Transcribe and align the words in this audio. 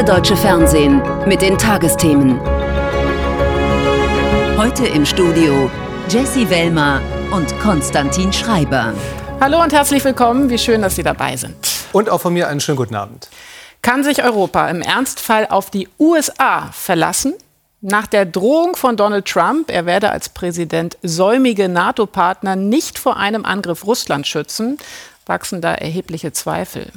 erste 0.00 0.14
deutsche 0.14 0.36
Fernsehen 0.36 1.02
mit 1.26 1.42
den 1.42 1.58
Tagesthemen. 1.58 2.40
Heute 4.56 4.86
im 4.86 5.04
Studio 5.04 5.70
Jesse 6.08 6.48
Wellmer 6.48 7.02
und 7.32 7.58
Konstantin 7.60 8.32
Schreiber. 8.32 8.94
Hallo 9.42 9.62
und 9.62 9.74
herzlich 9.74 10.02
willkommen. 10.02 10.48
Wie 10.48 10.56
schön, 10.56 10.80
dass 10.80 10.96
Sie 10.96 11.02
dabei 11.02 11.36
sind. 11.36 11.54
Und 11.92 12.08
auch 12.08 12.22
von 12.22 12.32
mir 12.32 12.48
einen 12.48 12.60
schönen 12.60 12.78
guten 12.78 12.94
Abend. 12.94 13.28
Kann 13.82 14.02
sich 14.02 14.24
Europa 14.24 14.70
im 14.70 14.80
Ernstfall 14.80 15.46
auf 15.46 15.68
die 15.68 15.86
USA 15.98 16.70
verlassen? 16.72 17.34
Nach 17.82 18.06
der 18.06 18.24
Drohung 18.24 18.76
von 18.76 18.96
Donald 18.96 19.26
Trump, 19.26 19.70
er 19.70 19.84
werde 19.84 20.10
als 20.10 20.30
Präsident 20.30 20.96
säumige 21.02 21.68
NATO-Partner 21.68 22.56
nicht 22.56 22.98
vor 22.98 23.18
einem 23.18 23.44
Angriff 23.44 23.86
Russland 23.86 24.26
schützen, 24.26 24.78
wachsen 25.26 25.60
da 25.60 25.74
erhebliche 25.74 26.32
Zweifel. 26.32 26.90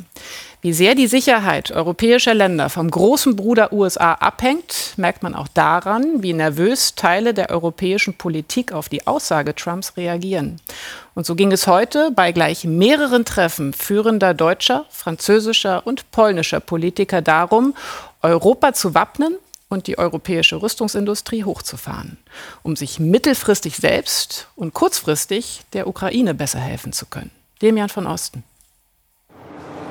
Wie 0.64 0.72
sehr 0.72 0.96
die 0.96 1.08
Sicherheit 1.08 1.72
europäischer 1.72 2.34
Länder 2.34 2.70
vom 2.70 2.90
großen 2.90 3.36
Bruder 3.36 3.74
USA 3.74 4.14
abhängt, 4.14 4.94
merkt 4.96 5.22
man 5.22 5.36
auch 5.36 5.50
daran, 5.50 6.24
wie 6.24 6.32
nervös 6.32 6.96
Teile 6.96 7.34
der 7.34 7.50
europäischen 7.50 8.14
Politik 8.14 8.72
auf 8.72 8.88
die 8.88 9.06
Aussage 9.06 9.56
Trumps 9.56 9.98
reagieren. 9.98 10.62
Und 11.16 11.26
so 11.26 11.36
ging 11.36 11.52
es 11.52 11.68
heute 11.68 12.12
bei 12.12 12.32
gleich 12.32 12.64
mehreren 12.64 13.26
Treffen 13.26 13.74
führender 13.74 14.34
deutscher, 14.34 14.86
französischer 14.90 15.86
und 15.86 16.10
polnischer 16.12 16.62
Politiker 16.62 17.22
darum, 17.22 17.76
Europa 18.22 18.72
zu 18.72 18.94
wappnen 18.94 19.36
und 19.68 19.88
die 19.88 19.98
europäische 19.98 20.62
Rüstungsindustrie 20.62 21.44
hochzufahren, 21.44 22.18
um 22.62 22.78
sich 22.78 23.02
mittelfristig 23.02 23.76
selbst 23.76 24.48
und 24.56 24.74
kurzfristig 24.74 25.64
der 25.74 25.88
Ukraine 25.88 26.34
besser 26.34 26.60
helfen 26.60 26.94
zu 26.94 27.06
können. 27.06 27.32
Demian 27.62 27.90
von 27.90 28.08
Osten. 28.08 28.46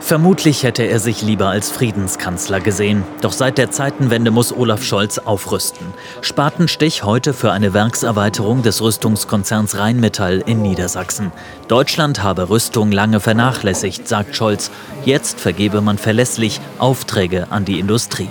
Vermutlich 0.05 0.65
hätte 0.65 0.83
er 0.83 0.99
sich 0.99 1.23
lieber 1.23 1.47
als 1.47 1.71
Friedenskanzler 1.71 2.61
gesehen. 2.61 3.05
Doch 3.21 3.33
seit 3.33 3.57
der 3.57 3.71
Zeitenwende 3.71 4.33
muss 4.33 4.53
Olaf 4.53 4.83
Scholz 4.83 5.19
aufrüsten. 5.19 5.87
Spatenstich 6.21 7.05
heute 7.05 7.33
für 7.33 7.53
eine 7.53 7.73
Werkserweiterung 7.73 8.63
des 8.63 8.83
Rüstungskonzerns 8.83 9.79
Rheinmetall 9.79 10.43
in 10.45 10.61
Niedersachsen. 10.61 11.31
Deutschland 11.69 12.23
habe 12.23 12.51
Rüstung 12.51 12.91
lange 12.91 13.21
vernachlässigt, 13.21 14.09
sagt 14.09 14.35
Scholz. 14.35 14.73
Jetzt 15.05 15.39
vergebe 15.39 15.81
man 15.81 15.99
verlässlich 15.99 16.61
Aufträge 16.79 17.47
an 17.51 17.65
die 17.65 17.79
Industrie. 17.79 18.29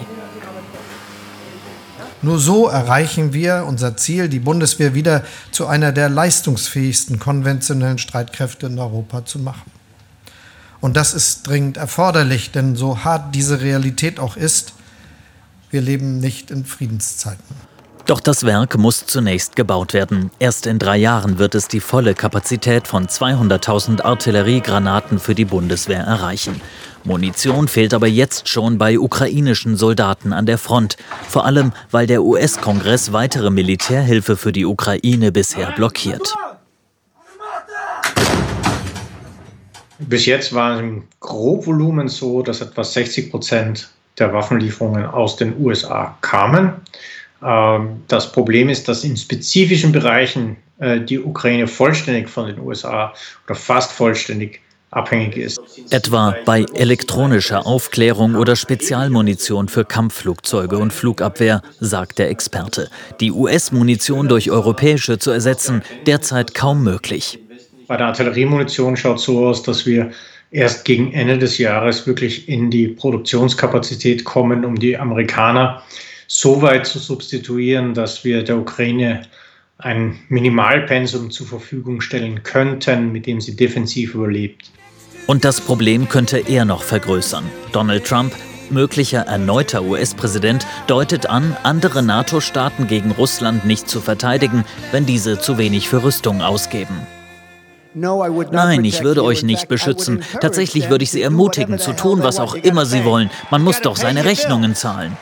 Nur 2.22 2.38
so 2.38 2.68
erreichen 2.68 3.34
wir 3.34 3.66
unser 3.66 3.96
Ziel, 3.96 4.28
die 4.28 4.40
Bundeswehr 4.40 4.94
wieder 4.94 5.24
zu 5.52 5.66
einer 5.68 5.94
der 5.94 6.10
leistungsfähigsten 6.10 7.18
konventionellen 7.18 7.98
Streitkräfte 7.98 8.68
in 8.68 8.78
Europa 8.78 9.26
zu 9.26 9.40
machen. 9.40 9.71
Und 10.82 10.98
das 10.98 11.14
ist 11.14 11.48
dringend 11.48 11.78
erforderlich, 11.78 12.52
denn 12.52 12.76
so 12.76 13.04
hart 13.04 13.34
diese 13.36 13.62
Realität 13.62 14.20
auch 14.20 14.36
ist, 14.36 14.74
wir 15.70 15.82
leben 15.82 16.20
nicht 16.20 16.52
in 16.52 16.66
Friedenszeiten. 16.66 17.56
Doch 18.08 18.20
das 18.20 18.44
Werk 18.44 18.78
muss 18.78 19.06
zunächst 19.06 19.56
gebaut 19.56 19.94
werden. 19.94 20.32
Erst 20.40 20.66
in 20.66 20.80
drei 20.80 20.98
Jahren 20.98 21.38
wird 21.38 21.56
es 21.56 21.68
die 21.68 21.80
volle 21.80 22.16
Kapazität 22.16 22.88
von 22.88 23.08
200.000 23.08 24.02
Artilleriegranaten 24.02 25.20
für 25.20 25.36
die 25.36 25.46
Bundeswehr 25.46 26.02
erreichen. 26.02 26.60
Munition 27.04 27.68
fehlt 27.68 27.94
aber 27.94 28.08
jetzt 28.08 28.50
schon 28.50 28.78
bei 28.78 29.00
ukrainischen 29.00 29.78
Soldaten 29.78 30.34
an 30.34 30.46
der 30.46 30.58
Front, 30.58 30.98
vor 31.30 31.46
allem 31.46 31.74
weil 31.92 32.08
der 32.08 32.24
US-Kongress 32.24 33.14
weitere 33.14 33.50
Militärhilfe 33.50 34.36
für 34.36 34.52
die 34.52 34.66
Ukraine 34.66 35.32
bisher 35.32 35.72
blockiert. 35.72 36.36
Bis 40.08 40.26
jetzt 40.26 40.54
war 40.54 40.80
im 40.80 41.04
Grobvolumen 41.20 42.08
so, 42.08 42.42
dass 42.42 42.62
etwa 42.62 42.84
60 42.84 43.32
Prozent 43.32 43.90
der 44.18 44.34
Waffenlieferungen 44.34 45.06
aus 45.06 45.36
den 45.36 45.60
USA 45.60 46.18
kamen. 46.22 46.74
Ähm, 47.44 48.02
das 48.08 48.32
Problem 48.32 48.70
ist, 48.70 48.88
dass 48.88 49.04
in 49.04 49.18
spezifischen 49.18 49.92
Bereichen 49.92 50.58
äh, 50.80 51.00
die 51.00 51.20
Ukraine 51.20 51.68
vollständig 51.68 52.30
von 52.30 52.48
den 52.48 52.60
USA 52.60 53.14
oder 53.46 53.56
fast 53.56 53.92
vollständig 53.92 54.62
abhängig 54.92 55.38
ist. 55.38 55.60
Etwa 55.90 56.36
bei 56.46 56.66
elektronischer 56.74 57.66
Aufklärung 57.66 58.36
oder 58.36 58.56
Spezialmunition 58.56 59.70
für 59.70 59.86
Kampfflugzeuge 59.86 60.78
und 60.78 60.92
Flugabwehr, 60.92 61.62
sagt 61.80 62.20
der 62.20 62.30
Experte. 62.30 62.90
Die 63.22 63.32
US-Munition 63.32 64.28
durch 64.28 64.52
europäische 64.52 65.18
zu 65.18 65.32
ersetzen, 65.32 65.82
derzeit 66.06 66.54
kaum 66.54 66.84
möglich. 66.84 67.40
Bei 67.92 67.98
der 67.98 68.08
Artilleriemunition 68.08 68.96
schaut 68.96 69.18
es 69.18 69.24
so 69.24 69.46
aus, 69.46 69.64
dass 69.64 69.86
wir 69.86 70.12
erst 70.50 70.86
gegen 70.86 71.12
Ende 71.12 71.38
des 71.38 71.58
Jahres 71.58 72.08
wirklich 72.08 72.48
in 72.48 72.72
die 72.72 72.88
Produktionskapazität 72.88 74.24
kommen, 74.24 74.64
um 74.64 74.80
die 74.80 74.98
Amerikaner 74.98 75.84
so 76.26 76.62
weit 76.62 76.88
zu 76.88 77.00
substituieren, 77.00 77.94
dass 77.94 78.24
wir 78.24 78.44
der 78.44 78.60
Ukraine 78.60 79.24
ein 79.78 80.18
Minimalpensum 80.30 81.32
zur 81.32 81.48
Verfügung 81.48 82.00
stellen 82.00 82.44
könnten, 82.44 83.12
mit 83.12 83.26
dem 83.26 83.42
sie 83.42 83.58
defensiv 83.58 84.16
überlebt. 84.16 84.72
Und 85.28 85.44
das 85.44 85.60
Problem 85.60 86.08
könnte 86.08 86.38
er 86.48 86.64
noch 86.64 86.84
vergrößern. 86.84 87.44
Donald 87.74 88.06
Trump, 88.06 88.34
möglicher 88.70 89.24
erneuter 89.24 89.84
US-Präsident, 89.84 90.66
deutet 90.88 91.30
an, 91.30 91.58
andere 91.64 92.04
NATO-Staaten 92.04 92.88
gegen 92.88 93.12
Russland 93.12 93.66
nicht 93.66 93.90
zu 93.90 94.00
verteidigen, 94.00 94.64
wenn 94.94 95.06
diese 95.06 95.42
zu 95.42 95.58
wenig 95.58 95.90
für 95.90 96.06
Rüstung 96.06 96.42
ausgeben. 96.42 96.96
Nein, 97.94 98.86
ich 98.86 99.04
würde 99.04 99.24
euch 99.24 99.44
nicht 99.44 99.68
beschützen. 99.68 100.24
Tatsächlich 100.40 100.90
würde 100.90 101.04
ich 101.04 101.12
Sie 101.12 101.22
ermutigen, 101.22 101.78
zu 101.78 101.94
tun, 101.94 102.24
was 102.24 102.40
auch 102.40 102.56
immer 102.56 102.86
Sie 102.86 103.04
wollen. 103.06 103.30
Man 103.50 103.64
muss 103.64 103.82
doch 103.82 103.98
seine 103.98 104.26
Rechnungen 104.26 104.76
zahlen. 104.76 105.18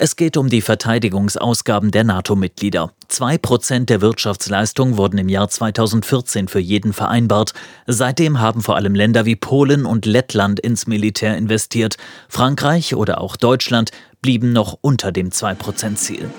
Es 0.00 0.14
geht 0.14 0.36
um 0.36 0.48
die 0.48 0.60
Verteidigungsausgaben 0.60 1.90
der 1.90 2.04
NATO-Mitglieder. 2.04 2.92
Zwei 3.08 3.36
Prozent 3.36 3.90
der 3.90 4.00
Wirtschaftsleistung 4.00 4.96
wurden 4.96 5.18
im 5.18 5.28
Jahr 5.28 5.48
2014 5.48 6.46
für 6.46 6.60
jeden 6.60 6.92
vereinbart. 6.92 7.52
Seitdem 7.88 8.38
haben 8.40 8.62
vor 8.62 8.76
allem 8.76 8.94
Länder 8.94 9.24
wie 9.24 9.34
Polen 9.34 9.86
und 9.86 10.06
Lettland 10.06 10.60
ins 10.60 10.86
Militär 10.86 11.36
investiert. 11.36 11.96
Frankreich 12.28 12.94
oder 12.94 13.20
auch 13.20 13.34
Deutschland 13.34 13.90
blieben 14.22 14.52
noch 14.52 14.78
unter 14.82 15.10
dem 15.10 15.30
2-Prozent-Ziel. 15.30 16.30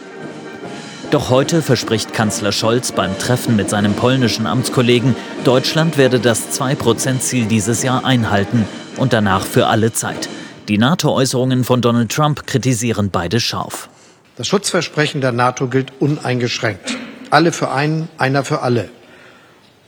Doch 1.11 1.31
heute 1.31 1.63
verspricht 1.63 2.13
Kanzler 2.13 2.51
Scholz 2.51 2.91
beim 2.91 3.17
Treffen 3.17 3.55
mit 3.55 3.67
seinem 3.67 3.95
polnischen 3.95 4.45
Amtskollegen, 4.45 5.15
Deutschland 5.43 5.97
werde 5.97 6.19
das 6.19 6.59
2-Prozent-Ziel 6.59 7.47
dieses 7.47 7.81
Jahr 7.81 8.05
einhalten 8.05 8.67
und 8.95 9.11
danach 9.11 9.43
für 9.43 9.65
alle 9.65 9.91
Zeit. 9.91 10.29
Die 10.67 10.77
NATO-Äußerungen 10.77 11.63
von 11.63 11.81
Donald 11.81 12.11
Trump 12.11 12.45
kritisieren 12.45 13.09
beide 13.09 13.39
scharf. 13.39 13.89
Das 14.35 14.47
Schutzversprechen 14.47 15.19
der 15.19 15.31
NATO 15.31 15.67
gilt 15.67 15.93
uneingeschränkt. 15.99 16.95
Alle 17.31 17.53
für 17.53 17.71
einen, 17.71 18.07
einer 18.19 18.43
für 18.43 18.61
alle. 18.61 18.89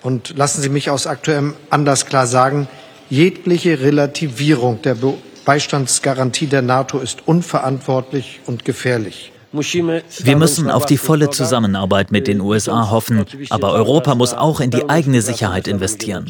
Und 0.02 0.36
lassen 0.36 0.64
Sie 0.64 0.70
mich 0.70 0.90
aus 0.90 1.06
aktuellem 1.06 1.54
Anlass 1.70 2.08
klar 2.08 2.26
sagen, 2.26 2.68
jegliche 3.12 3.80
Relativierung 3.82 4.82
der 4.82 4.98
Beistandsgarantie 5.46 6.48
der 6.48 6.64
NATO 6.64 6.98
ist 6.98 7.28
unverantwortlich 7.28 8.40
und 8.48 8.66
gefährlich. 8.66 9.32
Wir 9.54 10.38
müssen 10.38 10.72
auf 10.72 10.86
die 10.86 10.98
volle 10.98 11.30
Zusammenarbeit 11.30 12.12
mit 12.12 12.28
den 12.28 12.40
USA 12.40 12.90
hoffen, 12.90 13.26
aber 13.50 13.74
Europa 13.74 14.16
muss 14.16 14.34
auch 14.34 14.62
in 14.62 14.72
die 14.72 14.90
eigene 14.90 15.22
Sicherheit 15.22 15.68
investieren. 15.68 16.26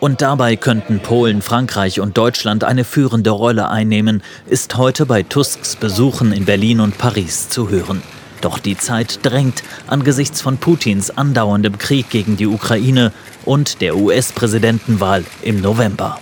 Und 0.00 0.22
dabei 0.22 0.56
könnten 0.56 1.00
Polen, 1.00 1.42
Frankreich 1.42 2.00
und 2.00 2.16
Deutschland 2.16 2.64
eine 2.64 2.84
führende 2.84 3.30
Rolle 3.30 3.68
einnehmen, 3.68 4.22
ist 4.46 4.78
heute 4.78 5.04
bei 5.04 5.22
Tusks 5.22 5.76
Besuchen 5.76 6.32
in 6.32 6.46
Berlin 6.46 6.80
und 6.80 6.96
Paris 6.96 7.50
zu 7.50 7.68
hören. 7.68 8.02
Doch 8.40 8.58
die 8.58 8.78
Zeit 8.78 9.20
drängt 9.22 9.62
angesichts 9.86 10.40
von 10.40 10.56
Putins 10.56 11.10
andauerndem 11.10 11.76
Krieg 11.76 12.08
gegen 12.08 12.38
die 12.38 12.46
Ukraine 12.46 13.12
und 13.44 13.82
der 13.82 13.96
US-Präsidentenwahl 13.96 15.24
im 15.42 15.60
November. 15.60 16.18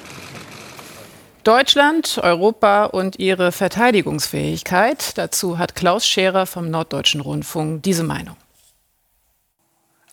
Deutschland, 1.49 2.21
Europa 2.23 2.85
und 2.85 3.19
ihre 3.19 3.53
Verteidigungsfähigkeit. 3.53 5.17
Dazu 5.17 5.56
hat 5.56 5.75
Klaus 5.75 6.06
Scherer 6.06 6.45
vom 6.45 6.71
Norddeutschen 6.71 7.23
Rundfunk 7.23 7.83
diese 7.85 8.03
Meinung. 8.03 8.37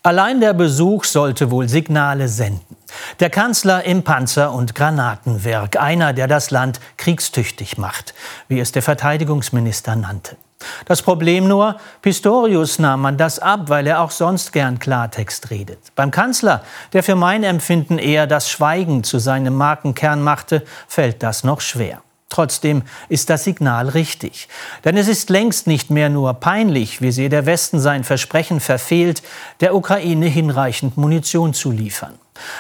Allein 0.02 0.40
der 0.40 0.54
Besuch 0.54 1.04
sollte 1.04 1.52
wohl 1.52 1.68
Signale 1.68 2.30
senden. 2.30 2.78
Der 3.20 3.30
Kanzler 3.30 3.84
im 3.84 4.06
Panzer- 4.06 4.54
und 4.54 4.76
Granatenwerk, 4.76 5.76
einer, 5.76 6.14
der 6.14 6.30
das 6.30 6.52
Land 6.52 6.80
kriegstüchtig 6.96 7.78
macht, 7.78 8.14
wie 8.48 8.62
es 8.62 8.72
der 8.72 8.82
Verteidigungsminister 8.82 9.98
nannte. 9.98 10.38
Das 10.86 11.02
Problem 11.02 11.48
nur, 11.48 11.78
Pistorius 12.02 12.80
nahm 12.80 13.02
man 13.02 13.18
das 13.18 13.40
ab, 13.40 13.62
weil 13.68 13.88
er 13.88 14.02
auch 14.02 14.12
sonst 14.12 14.54
gern 14.54 14.80
Klartext 14.80 15.50
redet. 15.50 15.80
Beim 15.96 16.12
Kanzler, 16.12 16.64
der 16.94 17.04
für 17.04 17.16
mein 17.16 17.44
Empfinden 17.44 17.98
eher 17.98 18.28
das 18.28 18.50
Schweigen 18.50 19.04
zu 19.04 19.20
seinem 19.20 19.56
Markenkern 19.56 20.22
machte, 20.22 20.64
fällt 20.88 21.24
das 21.24 21.44
noch 21.44 21.62
schwer. 21.62 22.02
Trotzdem 22.30 22.84
ist 23.08 23.30
das 23.30 23.44
Signal 23.44 23.88
richtig. 23.88 24.50
Denn 24.84 24.98
es 24.98 25.08
ist 25.08 25.30
längst 25.30 25.68
nicht 25.68 25.90
mehr 25.90 26.10
nur 26.10 26.34
peinlich, 26.34 27.02
wie 27.02 27.12
sehr 27.12 27.30
der 27.30 27.46
Westen 27.46 27.80
sein 27.80 28.04
Versprechen 28.04 28.60
verfehlt, 28.60 29.22
der 29.62 29.76
Ukraine 29.76 30.26
hinreichend 30.26 30.98
Munition 30.98 31.54
zu 31.54 31.72
liefern. 31.72 32.16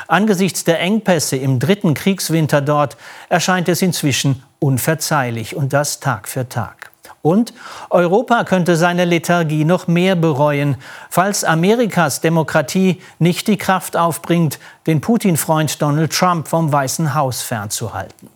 Angesichts 0.08 0.63
der 0.63 0.80
Engpässe 0.80 1.36
im 1.36 1.60
dritten 1.60 1.94
Kriegswinter 1.94 2.62
dort 2.62 2.96
erscheint 3.28 3.68
es 3.68 3.81
inzwischen 3.81 4.44
unverzeihlich 4.60 5.56
und 5.56 5.74
das 5.74 6.00
Tag 6.00 6.30
für 6.30 6.48
Tag. 6.48 6.92
Und 7.25 7.56
Europa 7.89 8.44
könnte 8.44 8.75
seine 8.75 9.04
Lethargie 9.04 9.66
noch 9.66 9.88
mehr 9.88 10.16
bereuen, 10.16 10.77
falls 11.10 11.44
Amerikas 11.44 12.22
Demokratie 12.22 13.01
nicht 13.18 13.48
die 13.48 13.57
Kraft 13.57 13.98
aufbringt, 13.98 14.60
den 14.86 15.01
Putin-Freund 15.01 15.81
Donald 15.81 16.13
Trump 16.13 16.48
vom 16.48 16.72
Weißen 16.72 17.16
Haus 17.16 17.42
fernzuhalten. 17.42 18.30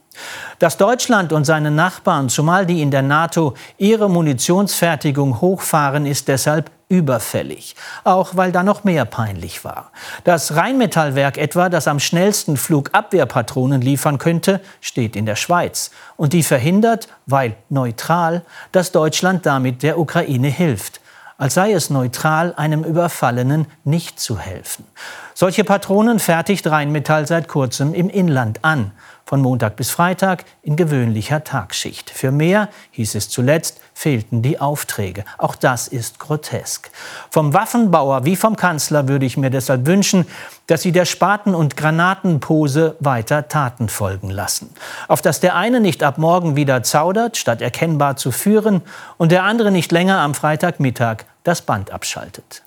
Dass 0.57 0.77
Deutschland 0.77 1.31
und 1.33 1.45
seine 1.45 1.69
Nachbarn, 1.69 2.29
zumal 2.29 2.65
die 2.65 2.81
in 2.81 2.89
der 2.89 3.03
NATO, 3.03 3.53
ihre 3.77 4.09
Munitionsfertigung 4.09 5.39
hochfahren, 5.39 6.07
ist 6.07 6.27
deshalb 6.27 6.71
überfällig, 6.89 7.75
auch 8.03 8.35
weil 8.35 8.51
da 8.51 8.63
noch 8.63 8.83
mehr 8.83 9.05
peinlich 9.05 9.63
war. 9.63 9.91
Das 10.23 10.55
Rheinmetallwerk 10.55 11.37
etwa, 11.37 11.69
das 11.69 11.87
am 11.87 11.99
schnellsten 11.99 12.57
Flugabwehrpatronen 12.57 13.81
liefern 13.81 14.17
könnte, 14.17 14.59
steht 14.81 15.15
in 15.15 15.25
der 15.25 15.35
Schweiz 15.35 15.91
und 16.17 16.33
die 16.33 16.43
verhindert, 16.43 17.07
weil 17.27 17.55
neutral, 17.69 18.43
dass 18.71 18.91
Deutschland 18.91 19.45
damit 19.45 19.83
der 19.83 19.99
Ukraine 19.99 20.49
hilft 20.49 20.99
als 21.39 21.53
sei 21.53 21.71
es 21.71 21.89
neutral, 21.89 22.53
einem 22.57 22.83
Überfallenen 22.83 23.65
nicht 23.85 24.19
zu 24.19 24.37
helfen. 24.37 24.85
Solche 25.33 25.63
Patronen 25.63 26.19
fertigt 26.19 26.67
Rheinmetall 26.67 27.25
seit 27.27 27.47
kurzem 27.47 27.93
im 27.93 28.09
Inland 28.09 28.65
an 28.65 28.91
von 29.25 29.41
Montag 29.41 29.77
bis 29.77 29.89
Freitag 29.89 30.43
in 30.63 30.75
gewöhnlicher 30.75 31.45
Tagschicht. 31.45 32.09
Für 32.09 32.31
mehr, 32.31 32.67
hieß 32.91 33.15
es 33.15 33.29
zuletzt, 33.29 33.79
fehlten 33.99 34.41
die 34.41 34.61
Aufträge. 34.61 35.25
Auch 35.37 35.57
das 35.57 35.89
ist 35.89 36.19
grotesk. 36.19 36.89
Vom 37.29 37.53
Waffenbauer 37.53 38.23
wie 38.23 38.37
vom 38.37 38.55
Kanzler 38.55 39.09
würde 39.09 39.25
ich 39.25 39.35
mir 39.35 39.49
deshalb 39.49 39.85
wünschen, 39.87 40.25
dass 40.67 40.83
sie 40.83 40.93
der 40.93 41.03
Spaten- 41.03 41.53
und 41.53 41.75
Granatenpose 41.75 42.95
weiter 43.01 43.49
Taten 43.49 43.89
folgen 43.89 44.29
lassen. 44.29 44.73
Auf 45.09 45.21
dass 45.21 45.41
der 45.41 45.57
eine 45.57 45.81
nicht 45.81 46.01
ab 46.01 46.17
morgen 46.17 46.55
wieder 46.55 46.81
zaudert, 46.81 47.35
statt 47.35 47.61
erkennbar 47.61 48.15
zu 48.15 48.31
führen, 48.31 48.83
und 49.17 49.33
der 49.33 49.43
andere 49.43 49.69
nicht 49.69 49.91
länger 49.91 50.19
am 50.19 50.33
Freitagmittag 50.33 51.25
das 51.43 51.61
Band 51.61 51.91
abschaltet. 51.91 52.63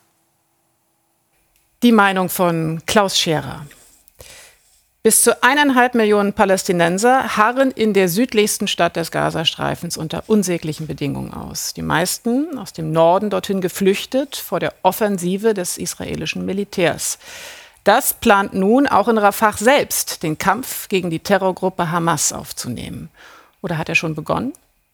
Die 1.83 1.93
Meinung 1.93 2.29
von 2.29 2.83
Klaus 2.85 3.19
Scherer. 3.19 3.65
Bis 5.05 5.23
zu 5.23 5.43
eineinhalb 5.43 5.97
Millionen 5.97 6.33
Palästinenser 6.33 7.37
harren 7.37 7.73
in 7.73 7.93
der 7.93 8.09
südlichsten 8.09 8.69
Stadt 8.69 8.95
des 8.95 9.11
Gazastreifens 9.11 9.97
unter 9.97 10.23
unsäglichen 10.29 10.87
Bedingungen 10.87 11.35
aus. 11.35 11.75
Die 11.75 11.83
meisten 11.83 12.57
aus 12.57 12.73
dem 12.73 12.93
Norden 12.93 13.29
dorthin 13.29 13.61
geflüchtet 13.61 14.37
vor 14.37 14.61
der 14.61 14.73
Offensive 14.85 15.55
des 15.55 15.77
israelischen 15.77 16.47
Militärs. 16.47 17.19
Das 17.83 18.15
plant 18.15 18.55
nun 18.55 18.87
auch 18.87 19.09
in 19.09 19.19
Rafah 19.19 19.55
selbst, 19.55 20.23
den 20.23 20.39
Kampf 20.39 20.89
gegen 20.89 21.11
die 21.11 21.19
Terrorgruppe 21.19 21.91
Hamas 21.91 22.33
aufzunehmen. 22.33 23.11
Oder 23.61 23.79
hat 23.79 23.89
er 23.89 23.97
schon 23.97 24.15
begonnen? 24.15 24.53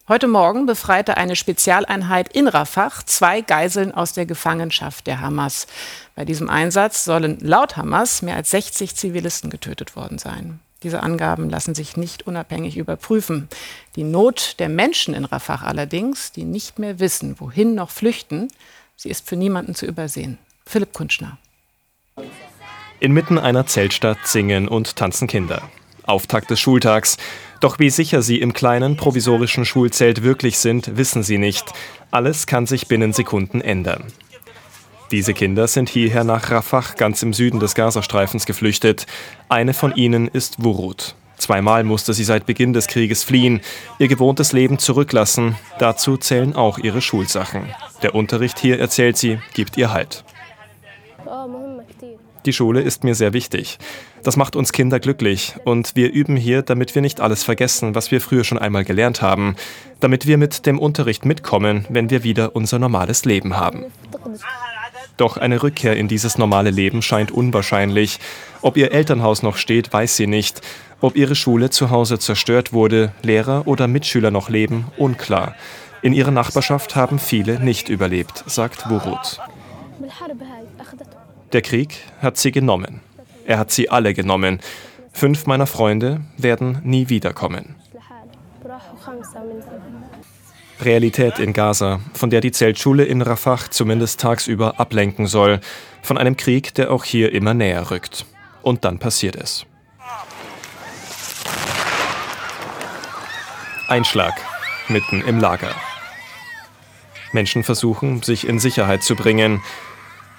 Heute 0.08 0.26
Morgen 0.26 0.64
befreite 0.64 1.18
eine 1.18 1.36
Spezialeinheit 1.36 2.34
in 2.34 2.48
Rafah 2.48 2.90
zwei 3.04 3.42
Geiseln 3.42 3.92
aus 3.92 4.14
der 4.14 4.24
Gefangenschaft 4.24 5.06
der 5.06 5.20
Hamas. 5.20 5.66
Bei 6.14 6.24
diesem 6.24 6.48
Einsatz 6.48 7.04
sollen 7.04 7.36
laut 7.40 7.76
Hamas 7.76 8.22
mehr 8.22 8.34
als 8.34 8.50
60 8.52 8.96
Zivilisten 8.96 9.50
getötet 9.50 9.96
worden 9.96 10.16
sein. 10.16 10.60
Diese 10.82 11.02
Angaben 11.02 11.50
lassen 11.50 11.74
sich 11.74 11.98
nicht 11.98 12.26
unabhängig 12.26 12.78
überprüfen. 12.78 13.50
Die 13.96 14.02
Not 14.02 14.54
der 14.58 14.70
Menschen 14.70 15.12
in 15.12 15.26
Rafah 15.26 15.66
allerdings, 15.66 16.32
die 16.32 16.44
nicht 16.44 16.78
mehr 16.78 17.00
wissen, 17.00 17.38
wohin 17.38 17.74
noch 17.74 17.90
flüchten, 17.90 18.48
sie 18.96 19.10
ist 19.10 19.28
für 19.28 19.36
niemanden 19.36 19.74
zu 19.74 19.84
übersehen. 19.84 20.38
Philipp 20.64 20.94
Kunschner. 20.94 21.36
Inmitten 22.98 23.38
einer 23.38 23.66
Zeltstadt 23.66 24.26
singen 24.26 24.68
und 24.68 24.96
tanzen 24.96 25.28
Kinder. 25.28 25.68
Auftakt 26.08 26.50
des 26.50 26.60
Schultags. 26.60 27.16
Doch 27.60 27.78
wie 27.78 27.90
sicher 27.90 28.22
sie 28.22 28.40
im 28.40 28.52
kleinen 28.52 28.96
provisorischen 28.96 29.64
Schulzelt 29.64 30.22
wirklich 30.22 30.58
sind, 30.58 30.96
wissen 30.96 31.22
sie 31.22 31.38
nicht. 31.38 31.72
Alles 32.10 32.46
kann 32.46 32.66
sich 32.66 32.88
binnen 32.88 33.12
Sekunden 33.12 33.60
ändern. 33.60 34.04
Diese 35.10 35.32
Kinder 35.32 35.66
sind 35.68 35.88
hierher 35.88 36.24
nach 36.24 36.50
Rafah, 36.50 36.84
ganz 36.96 37.22
im 37.22 37.32
Süden 37.32 37.60
des 37.60 37.74
Gazastreifens, 37.74 38.44
geflüchtet. 38.44 39.06
Eine 39.48 39.72
von 39.72 39.94
ihnen 39.94 40.28
ist 40.28 40.62
Wurut. 40.62 41.14
Zweimal 41.38 41.84
musste 41.84 42.12
sie 42.12 42.24
seit 42.24 42.46
Beginn 42.46 42.72
des 42.72 42.88
Krieges 42.88 43.24
fliehen, 43.24 43.60
ihr 43.98 44.08
gewohntes 44.08 44.52
Leben 44.52 44.78
zurücklassen. 44.78 45.56
Dazu 45.78 46.16
zählen 46.16 46.54
auch 46.54 46.78
ihre 46.78 47.00
Schulsachen. 47.00 47.72
Der 48.02 48.14
Unterricht 48.14 48.58
hier, 48.58 48.78
erzählt 48.78 49.16
sie, 49.16 49.38
gibt 49.54 49.76
ihr 49.76 49.92
Halt. 49.92 50.24
Die 52.46 52.52
Schule 52.52 52.80
ist 52.80 53.04
mir 53.04 53.14
sehr 53.14 53.32
wichtig. 53.32 53.78
Das 54.22 54.36
macht 54.36 54.56
uns 54.56 54.72
Kinder 54.72 55.00
glücklich 55.00 55.54
und 55.64 55.96
wir 55.96 56.12
üben 56.12 56.36
hier, 56.36 56.62
damit 56.62 56.94
wir 56.94 57.02
nicht 57.02 57.20
alles 57.20 57.42
vergessen, 57.42 57.94
was 57.94 58.10
wir 58.10 58.20
früher 58.20 58.44
schon 58.44 58.58
einmal 58.58 58.84
gelernt 58.84 59.22
haben, 59.22 59.56
damit 60.00 60.26
wir 60.26 60.38
mit 60.38 60.66
dem 60.66 60.78
Unterricht 60.78 61.24
mitkommen, 61.24 61.86
wenn 61.88 62.10
wir 62.10 62.24
wieder 62.24 62.54
unser 62.56 62.78
normales 62.78 63.24
Leben 63.24 63.56
haben. 63.56 63.86
Doch 65.16 65.36
eine 65.36 65.62
Rückkehr 65.62 65.96
in 65.96 66.06
dieses 66.06 66.38
normale 66.38 66.70
Leben 66.70 67.02
scheint 67.02 67.32
unwahrscheinlich. 67.32 68.20
Ob 68.62 68.76
ihr 68.76 68.92
Elternhaus 68.92 69.42
noch 69.42 69.56
steht, 69.56 69.92
weiß 69.92 70.16
sie 70.16 70.28
nicht. 70.28 70.60
Ob 71.00 71.16
ihre 71.16 71.34
Schule 71.34 71.70
zu 71.70 71.90
Hause 71.90 72.18
zerstört 72.18 72.72
wurde, 72.72 73.12
Lehrer 73.22 73.66
oder 73.66 73.88
Mitschüler 73.88 74.30
noch 74.30 74.48
leben, 74.48 74.86
unklar. 74.96 75.54
In 76.02 76.12
ihrer 76.12 76.30
Nachbarschaft 76.30 76.94
haben 76.94 77.18
viele 77.18 77.58
nicht 77.60 77.88
überlebt, 77.88 78.44
sagt 78.46 78.88
Wurut. 78.88 79.40
Der 81.52 81.62
Krieg 81.62 82.00
hat 82.20 82.36
sie 82.36 82.52
genommen. 82.52 83.00
Er 83.46 83.58
hat 83.58 83.70
sie 83.70 83.88
alle 83.88 84.12
genommen. 84.12 84.60
Fünf 85.12 85.46
meiner 85.46 85.66
Freunde 85.66 86.20
werden 86.36 86.80
nie 86.84 87.08
wiederkommen. 87.08 87.76
Realität 90.80 91.38
in 91.38 91.52
Gaza, 91.52 92.00
von 92.12 92.30
der 92.30 92.40
die 92.40 92.52
Zeltschule 92.52 93.04
in 93.04 93.22
Rafah 93.22 93.70
zumindest 93.70 94.20
tagsüber 94.20 94.78
ablenken 94.78 95.26
soll, 95.26 95.60
von 96.02 96.18
einem 96.18 96.36
Krieg, 96.36 96.74
der 96.74 96.92
auch 96.92 97.04
hier 97.04 97.32
immer 97.32 97.54
näher 97.54 97.90
rückt. 97.90 98.26
Und 98.62 98.84
dann 98.84 98.98
passiert 98.98 99.34
es. 99.34 99.66
Einschlag 103.88 104.34
mitten 104.88 105.22
im 105.22 105.40
Lager. 105.40 105.74
Menschen 107.32 107.64
versuchen, 107.64 108.22
sich 108.22 108.46
in 108.46 108.58
Sicherheit 108.58 109.02
zu 109.02 109.16
bringen. 109.16 109.62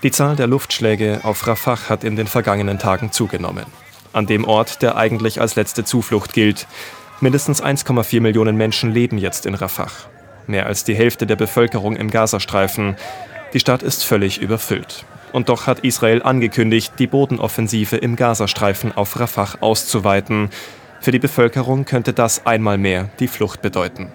Die 0.01 0.12
Zahl 0.12 0.38
der 0.38 0.48
Luftschläge 0.48 1.20
auf 1.24 1.46
Rafah 1.46 1.89
hat 1.89 2.06
in 2.06 2.15
den 2.15 2.27
vergangenen 2.27 2.79
Tagen 2.79 3.12
zugenommen. 3.12 3.65
An 4.13 4.27
dem 4.27 4.46
Ort, 4.46 4.82
der 4.82 4.96
eigentlich 4.96 5.41
als 5.41 5.58
letzte 5.58 5.84
Zuflucht 5.84 6.32
gilt. 6.32 6.68
Mindestens 7.20 7.62
1,4 7.62 8.22
Millionen 8.22 8.56
Menschen 8.56 8.94
leben 8.94 9.18
jetzt 9.18 9.46
in 9.46 9.56
Rafah. 9.56 9.91
Mehr 10.48 10.68
als 10.68 10.86
die 10.86 10.96
Hälfte 10.96 11.27
der 11.27 11.36
Bevölkerung 11.36 11.98
im 11.98 12.10
Gazastreifen. 12.10 12.96
Die 13.53 13.60
Stadt 13.60 13.84
ist 13.84 14.06
völlig 14.06 14.41
überfüllt. 14.41 15.03
Und 15.34 15.50
doch 15.50 15.68
hat 15.68 15.82
Israel 15.82 16.24
angekündigt, 16.24 16.94
die 16.98 17.08
Bodenoffensive 17.08 17.98
im 17.98 18.15
Gazastreifen 18.15 18.96
auf 18.96 19.20
Rafah 19.20 19.58
auszuweiten. 19.60 20.50
Für 21.01 21.12
die 21.12 21.20
Bevölkerung 21.20 21.84
könnte 21.84 22.13
das 22.13 22.46
einmal 22.46 22.77
mehr 22.77 23.10
die 23.20 23.27
Flucht 23.27 23.62
bedeuten. 23.62 24.13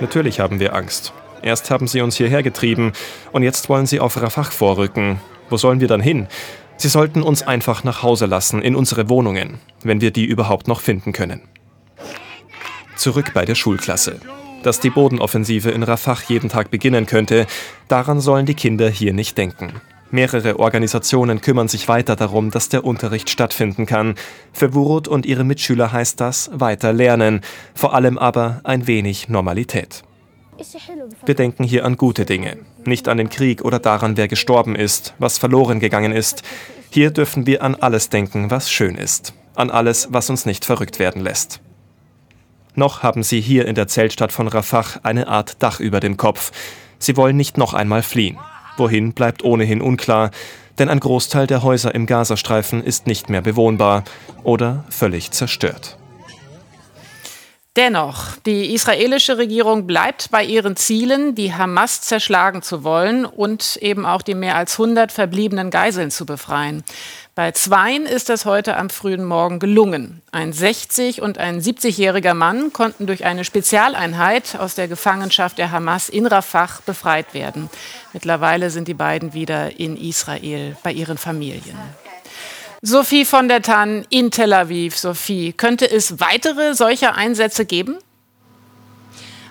Natürlich 0.00 0.40
haben 0.40 0.60
wir 0.60 0.74
Angst. 0.74 1.14
Erst 1.42 1.70
haben 1.70 1.88
sie 1.88 2.00
uns 2.00 2.16
hierher 2.16 2.42
getrieben 2.42 2.92
und 3.32 3.42
jetzt 3.42 3.68
wollen 3.68 3.86
sie 3.86 4.00
auf 4.00 4.20
Rafah 4.20 4.44
vorrücken. 4.44 5.20
Wo 5.50 5.56
sollen 5.56 5.80
wir 5.80 5.88
dann 5.88 6.00
hin? 6.00 6.28
Sie 6.76 6.88
sollten 6.88 7.22
uns 7.22 7.42
einfach 7.42 7.84
nach 7.84 8.02
Hause 8.02 8.26
lassen, 8.26 8.62
in 8.62 8.74
unsere 8.74 9.08
Wohnungen, 9.08 9.58
wenn 9.82 10.00
wir 10.00 10.10
die 10.10 10.24
überhaupt 10.24 10.68
noch 10.68 10.80
finden 10.80 11.12
können. 11.12 11.42
Zurück 12.96 13.32
bei 13.34 13.44
der 13.44 13.54
Schulklasse. 13.54 14.20
Dass 14.62 14.80
die 14.80 14.90
Bodenoffensive 14.90 15.70
in 15.70 15.82
Rafah 15.82 16.18
jeden 16.28 16.48
Tag 16.48 16.70
beginnen 16.70 17.06
könnte, 17.06 17.46
daran 17.88 18.20
sollen 18.20 18.46
die 18.46 18.54
Kinder 18.54 18.88
hier 18.88 19.12
nicht 19.12 19.36
denken. 19.36 19.80
Mehrere 20.12 20.58
Organisationen 20.60 21.40
kümmern 21.40 21.68
sich 21.68 21.88
weiter 21.88 22.16
darum, 22.16 22.50
dass 22.50 22.68
der 22.68 22.84
Unterricht 22.84 23.30
stattfinden 23.30 23.86
kann. 23.86 24.14
Für 24.52 24.74
Wurut 24.74 25.08
und 25.08 25.24
ihre 25.24 25.42
Mitschüler 25.42 25.90
heißt 25.90 26.20
das 26.20 26.50
weiter 26.52 26.92
lernen, 26.92 27.40
vor 27.74 27.94
allem 27.94 28.18
aber 28.18 28.60
ein 28.62 28.86
wenig 28.86 29.28
Normalität. 29.28 30.04
Wir 31.24 31.34
denken 31.34 31.64
hier 31.64 31.84
an 31.84 31.96
gute 31.96 32.24
Dinge, 32.24 32.58
nicht 32.84 33.08
an 33.08 33.18
den 33.18 33.30
Krieg 33.30 33.64
oder 33.64 33.78
daran, 33.78 34.16
wer 34.16 34.28
gestorben 34.28 34.76
ist, 34.76 35.14
was 35.18 35.38
verloren 35.38 35.80
gegangen 35.80 36.12
ist. 36.12 36.42
Hier 36.90 37.10
dürfen 37.10 37.46
wir 37.46 37.62
an 37.62 37.74
alles 37.74 38.10
denken, 38.10 38.50
was 38.50 38.70
schön 38.70 38.96
ist, 38.96 39.32
an 39.54 39.70
alles, 39.70 40.08
was 40.10 40.28
uns 40.30 40.44
nicht 40.44 40.64
verrückt 40.64 40.98
werden 40.98 41.22
lässt. 41.22 41.60
Noch 42.74 43.02
haben 43.02 43.22
sie 43.22 43.40
hier 43.40 43.66
in 43.66 43.74
der 43.74 43.88
Zeltstadt 43.88 44.32
von 44.32 44.48
Rafah 44.48 45.00
eine 45.02 45.28
Art 45.28 45.62
Dach 45.62 45.80
über 45.80 46.00
dem 46.00 46.16
Kopf. 46.16 46.52
Sie 46.98 47.16
wollen 47.16 47.36
nicht 47.36 47.58
noch 47.58 47.74
einmal 47.74 48.02
fliehen. 48.02 48.38
Wohin 48.76 49.12
bleibt 49.12 49.44
ohnehin 49.44 49.82
unklar, 49.82 50.30
denn 50.78 50.88
ein 50.88 51.00
Großteil 51.00 51.46
der 51.46 51.62
Häuser 51.62 51.94
im 51.94 52.06
Gazastreifen 52.06 52.82
ist 52.82 53.06
nicht 53.06 53.28
mehr 53.28 53.42
bewohnbar 53.42 54.04
oder 54.42 54.84
völlig 54.88 55.30
zerstört. 55.30 55.98
Dennoch, 57.74 58.36
die 58.44 58.74
israelische 58.74 59.38
Regierung 59.38 59.86
bleibt 59.86 60.30
bei 60.30 60.44
ihren 60.44 60.76
Zielen, 60.76 61.34
die 61.34 61.54
Hamas 61.54 62.02
zerschlagen 62.02 62.60
zu 62.60 62.84
wollen 62.84 63.24
und 63.24 63.76
eben 63.76 64.04
auch 64.04 64.20
die 64.20 64.34
mehr 64.34 64.56
als 64.56 64.78
100 64.78 65.10
verbliebenen 65.10 65.70
Geiseln 65.70 66.10
zu 66.10 66.26
befreien. 66.26 66.84
Bei 67.34 67.50
zweien 67.52 68.04
ist 68.04 68.28
das 68.28 68.44
heute 68.44 68.76
am 68.76 68.90
frühen 68.90 69.24
Morgen 69.24 69.58
gelungen. 69.58 70.20
Ein 70.32 70.52
60- 70.52 71.22
und 71.22 71.38
ein 71.38 71.62
70-jähriger 71.62 72.34
Mann 72.34 72.74
konnten 72.74 73.06
durch 73.06 73.24
eine 73.24 73.42
Spezialeinheit 73.42 74.54
aus 74.58 74.74
der 74.74 74.86
Gefangenschaft 74.86 75.56
der 75.56 75.70
Hamas 75.70 76.10
in 76.10 76.26
Rafah 76.26 76.80
befreit 76.84 77.32
werden. 77.32 77.70
Mittlerweile 78.12 78.68
sind 78.68 78.86
die 78.86 78.92
beiden 78.92 79.32
wieder 79.32 79.80
in 79.80 79.96
Israel 79.96 80.76
bei 80.82 80.92
ihren 80.92 81.16
Familien. 81.16 81.78
Sophie 82.84 83.24
von 83.24 83.46
der 83.46 83.62
Tann 83.62 84.04
in 84.10 84.32
Tel 84.32 84.52
Aviv. 84.52 84.98
Sophie, 84.98 85.52
könnte 85.52 85.88
es 85.88 86.18
weitere 86.18 86.74
solcher 86.74 87.14
Einsätze 87.14 87.64
geben? 87.64 87.96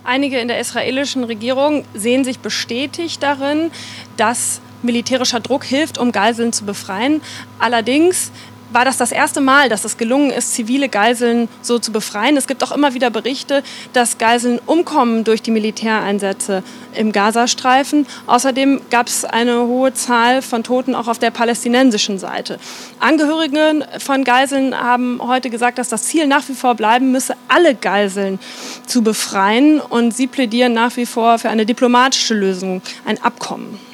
Einige 0.04 0.38
in 0.40 0.50
der 0.50 0.60
israelischen 0.60 1.24
Regierung 1.24 1.86
sehen 1.94 2.26
sich 2.26 2.40
bestätigt 2.40 3.24
darin, 3.24 3.72
dass 4.18 4.60
militärischer 4.84 5.40
Druck 5.40 5.64
hilft, 5.64 5.98
um 5.98 6.12
Geiseln 6.12 6.52
zu 6.52 6.66
befreien. 6.66 7.22
Allerdings 7.58 8.34
war 8.72 8.86
das 8.86 8.98
das 8.98 9.12
erste 9.12 9.42
Mal, 9.42 9.70
dass 9.70 9.86
es 9.86 9.98
gelungen 9.98 10.32
ist, 10.32 10.54
zivile 10.54 10.90
Geiseln 10.90 11.50
so 11.62 11.80
zu 11.80 11.92
befreien. 11.92 12.38
Es 12.38 12.48
gibt 12.48 12.64
auch 12.64 12.72
immer 12.72 12.94
wieder 12.94 13.10
Berichte, 13.10 13.64
dass 13.94 14.18
Geiseln 14.18 14.60
umkommen 14.66 15.24
durch 15.24 15.42
die 15.42 15.52
Militäreinsätze 15.52 16.64
im 16.96 17.12
Gazastreifen. 17.12 18.06
Außerdem 18.28 18.82
gab 18.90 19.08
es 19.08 19.26
eine 19.26 19.66
hohe 19.68 19.94
Zahl 19.94 20.42
von 20.42 20.64
Toten 20.64 20.96
auch 20.96 21.08
auf 21.08 21.20
der 21.20 21.32
palästinensischen 21.32 22.20
Seite. 22.20 22.60
Angehörige 23.00 23.88
von 24.00 24.24
Geiseln 24.24 24.78
haben 24.78 25.20
heute 25.22 25.50
gesagt, 25.50 25.78
dass 25.78 25.90
das 25.90 26.04
Ziel 26.04 26.28
nach 26.28 26.48
wie 26.50 26.54
vor 26.54 26.76
bleiben 26.76 27.12
müsse, 27.12 27.36
alle 27.48 27.76
Geiseln 27.76 28.40
zu 28.86 29.02
befreien. 29.02 29.80
Und 29.80 30.16
sie 30.16 30.28
plädieren 30.28 30.74
nach 30.74 30.96
wie 30.98 31.06
vor 31.06 31.40
für 31.40 31.50
eine 31.50 31.66
diplomatische 31.66 32.34
Lösung, 32.34 32.82
ein 33.06 33.22
Abkommen. 33.22 33.91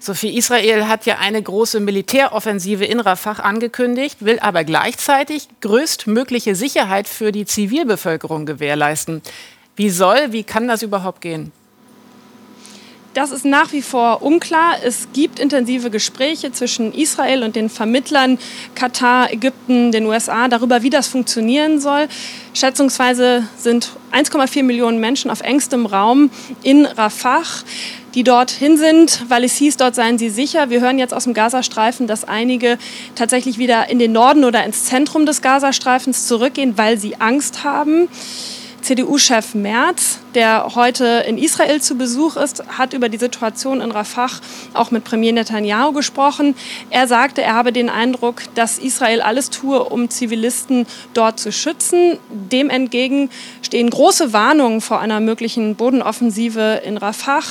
Sophie, 0.00 0.36
Israel 0.36 0.86
hat 0.86 1.06
ja 1.06 1.18
eine 1.18 1.42
große 1.42 1.80
Militäroffensive 1.80 2.84
in 2.84 3.00
Rafah 3.00 3.42
angekündigt, 3.42 4.24
will 4.24 4.38
aber 4.38 4.62
gleichzeitig 4.62 5.48
größtmögliche 5.60 6.54
Sicherheit 6.54 7.08
für 7.08 7.32
die 7.32 7.46
Zivilbevölkerung 7.46 8.46
gewährleisten. 8.46 9.22
Wie 9.74 9.90
soll, 9.90 10.32
wie 10.32 10.44
kann 10.44 10.68
das 10.68 10.82
überhaupt 10.82 11.20
gehen? 11.20 11.52
Das 13.18 13.32
ist 13.32 13.44
nach 13.44 13.72
wie 13.72 13.82
vor 13.82 14.22
unklar. 14.22 14.76
Es 14.84 15.08
gibt 15.12 15.40
intensive 15.40 15.90
Gespräche 15.90 16.52
zwischen 16.52 16.94
Israel 16.94 17.42
und 17.42 17.56
den 17.56 17.68
Vermittlern 17.68 18.38
Katar, 18.76 19.32
Ägypten, 19.32 19.90
den 19.90 20.06
USA 20.06 20.46
darüber, 20.46 20.84
wie 20.84 20.90
das 20.90 21.08
funktionieren 21.08 21.80
soll. 21.80 22.06
Schätzungsweise 22.54 23.42
sind 23.56 23.90
1,4 24.12 24.62
Millionen 24.62 25.00
Menschen 25.00 25.32
auf 25.32 25.40
engstem 25.40 25.84
Raum 25.84 26.30
in 26.62 26.86
Rafah 26.86 27.42
die 28.14 28.24
dorthin 28.24 28.78
sind, 28.78 29.24
weil 29.28 29.44
es 29.44 29.56
hieß, 29.56 29.76
dort 29.76 29.94
seien 29.94 30.16
sie 30.16 30.30
sicher. 30.30 30.70
Wir 30.70 30.80
hören 30.80 30.98
jetzt 30.98 31.12
aus 31.12 31.24
dem 31.24 31.34
Gazastreifen, 31.34 32.06
dass 32.06 32.24
einige 32.24 32.78
tatsächlich 33.14 33.58
wieder 33.58 33.90
in 33.90 33.98
den 33.98 34.12
Norden 34.12 34.44
oder 34.44 34.64
ins 34.64 34.84
Zentrum 34.86 35.26
des 35.26 35.42
Gazastreifens 35.42 36.26
zurückgehen, 36.26 36.78
weil 36.78 36.98
sie 36.98 37.20
Angst 37.20 37.64
haben. 37.64 38.08
CDU-Chef 38.88 39.54
Merz, 39.54 40.18
der 40.34 40.74
heute 40.74 41.22
in 41.28 41.36
Israel 41.36 41.82
zu 41.82 41.96
Besuch 41.96 42.38
ist, 42.38 42.66
hat 42.78 42.94
über 42.94 43.10
die 43.10 43.18
Situation 43.18 43.82
in 43.82 43.90
Rafah 43.90 44.30
auch 44.72 44.90
mit 44.90 45.04
Premier 45.04 45.34
Netanyahu 45.34 45.92
gesprochen. 45.92 46.54
Er 46.88 47.06
sagte, 47.06 47.42
er 47.42 47.54
habe 47.54 47.70
den 47.70 47.90
Eindruck, 47.90 48.44
dass 48.54 48.78
Israel 48.78 49.20
alles 49.20 49.50
tue, 49.50 49.84
um 49.84 50.08
Zivilisten 50.08 50.86
dort 51.12 51.38
zu 51.38 51.52
schützen. 51.52 52.18
Dem 52.30 52.70
entgegen 52.70 53.28
stehen 53.60 53.90
große 53.90 54.32
Warnungen 54.32 54.80
vor 54.80 55.00
einer 55.00 55.20
möglichen 55.20 55.76
Bodenoffensive 55.76 56.80
in 56.82 56.96
Rafah. 56.96 57.42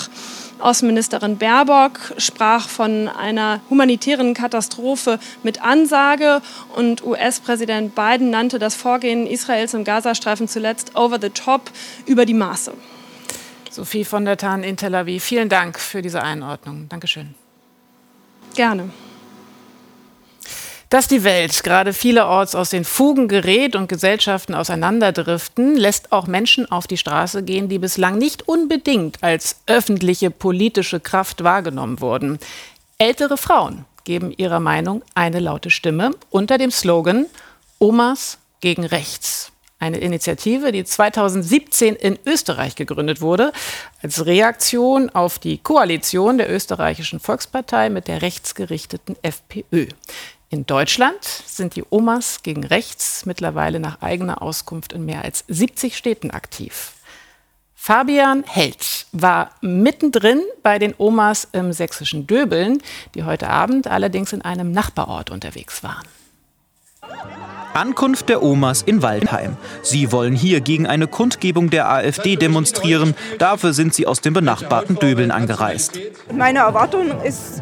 Außenministerin 0.59 1.37
Baerbock 1.37 2.13
sprach 2.17 2.67
von 2.67 3.07
einer 3.07 3.61
humanitären 3.69 4.33
Katastrophe 4.33 5.19
mit 5.43 5.61
Ansage 5.61 6.41
und 6.75 7.05
US-Präsident 7.05 7.95
Biden 7.95 8.29
nannte 8.29 8.59
das 8.59 8.75
Vorgehen 8.75 9.27
Israels 9.27 9.73
im 9.73 9.83
Gazastreifen 9.83 10.47
zuletzt 10.47 10.95
over 10.95 11.19
the 11.21 11.29
top 11.29 11.71
über 12.05 12.25
die 12.25 12.33
Maße. 12.33 12.73
Sophie 13.71 14.05
von 14.05 14.25
der 14.25 14.37
Tann 14.37 14.63
in 14.63 14.75
Tel 14.77 14.95
Aviv, 14.95 15.23
vielen 15.23 15.49
Dank 15.49 15.79
für 15.79 16.01
diese 16.01 16.23
Einordnung. 16.23 16.87
Dankeschön. 16.89 17.35
Gerne. 18.55 18.89
Dass 20.89 21.09
die 21.09 21.25
Welt 21.25 21.65
gerade 21.65 21.91
vielerorts 21.91 22.55
aus 22.55 22.69
den 22.69 22.85
Fugen 22.85 23.27
gerät 23.27 23.75
und 23.75 23.89
Gesellschaften 23.89 24.55
auseinanderdriften, 24.55 25.75
lässt 25.75 26.13
auch 26.13 26.27
Menschen 26.27 26.71
auf 26.71 26.87
die 26.87 26.95
Straße 26.95 27.43
gehen, 27.43 27.67
die 27.67 27.77
bislang 27.77 28.17
nicht 28.17 28.47
unbedingt 28.47 29.21
als 29.21 29.57
öffentliche 29.67 30.31
politische 30.31 31.01
Kraft 31.01 31.43
wahrgenommen 31.43 31.99
wurden. 31.99 32.39
Ältere 32.97 33.35
Frauen 33.35 33.83
geben 34.05 34.33
ihrer 34.37 34.61
Meinung 34.61 35.03
eine 35.13 35.41
laute 35.41 35.71
Stimme 35.71 36.11
unter 36.29 36.57
dem 36.57 36.71
Slogan 36.71 37.25
Omas 37.79 38.37
gegen 38.61 38.85
Rechts. 38.85 39.51
Eine 39.79 39.97
Initiative, 39.97 40.71
die 40.71 40.85
2017 40.85 41.95
in 41.95 42.17
Österreich 42.25 42.75
gegründet 42.75 43.21
wurde, 43.21 43.51
als 44.01 44.25
Reaktion 44.25 45.09
auf 45.09 45.37
die 45.37 45.59
Koalition 45.59 46.39
der 46.39 46.51
österreichischen 46.51 47.19
Volkspartei 47.19 47.89
mit 47.89 48.07
der 48.07 48.23
rechtsgerichteten 48.23 49.17
FPÖ. 49.21 49.87
In 50.49 50.65
Deutschland 50.65 51.23
sind 51.23 51.75
die 51.75 51.83
Omas 51.89 52.41
gegen 52.41 52.63
Rechts 52.63 53.25
mittlerweile 53.25 53.81
nach 53.81 54.01
eigener 54.01 54.41
Auskunft 54.41 54.93
in 54.93 55.05
mehr 55.05 55.25
als 55.25 55.43
70 55.49 55.97
Städten 55.97 56.31
aktiv. 56.31 56.93
Fabian 57.75 58.45
Held 58.47 59.07
war 59.11 59.49
mittendrin 59.59 60.41
bei 60.63 60.79
den 60.79 60.93
Omas 60.97 61.49
im 61.51 61.73
sächsischen 61.73 62.27
Döbeln, 62.27 62.81
die 63.13 63.23
heute 63.23 63.49
Abend 63.49 63.87
allerdings 63.87 64.31
in 64.31 64.41
einem 64.41 64.71
Nachbarort 64.71 65.31
unterwegs 65.31 65.83
waren. 65.83 66.07
Ankunft 67.73 68.29
der 68.29 68.41
Omas 68.41 68.81
in 68.81 69.01
Waldheim. 69.01 69.57
Sie 69.83 70.11
wollen 70.13 70.33
hier 70.33 70.61
gegen 70.61 70.87
eine 70.87 71.07
Kundgebung 71.07 71.69
der 71.69 71.89
AfD 71.89 72.37
demonstrieren. 72.37 73.15
Dafür 73.37 73.73
sind 73.73 73.93
sie 73.93 74.07
aus 74.07 74.21
dem 74.21 74.33
benachbarten 74.33 74.95
Döbeln 74.97 75.31
angereist. 75.31 75.99
Meine 76.33 76.59
Erwartung 76.59 77.21
ist, 77.21 77.61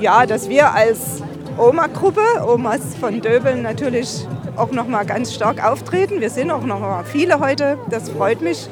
ja, 0.00 0.26
dass 0.26 0.48
wir 0.48 0.72
als 0.72 1.22
Oma-Gruppe, 1.58 2.22
Omas 2.46 2.94
von 3.00 3.20
Döbeln 3.20 3.62
natürlich 3.62 4.26
auch 4.56 4.70
noch 4.70 4.86
mal 4.86 5.04
ganz 5.04 5.34
stark 5.34 5.64
auftreten. 5.64 6.20
Wir 6.20 6.30
sind 6.30 6.52
auch 6.52 6.62
noch 6.62 6.78
mal 6.78 7.04
viele 7.04 7.40
heute, 7.40 7.78
das 7.90 8.10
freut 8.10 8.40
mich. 8.42 8.68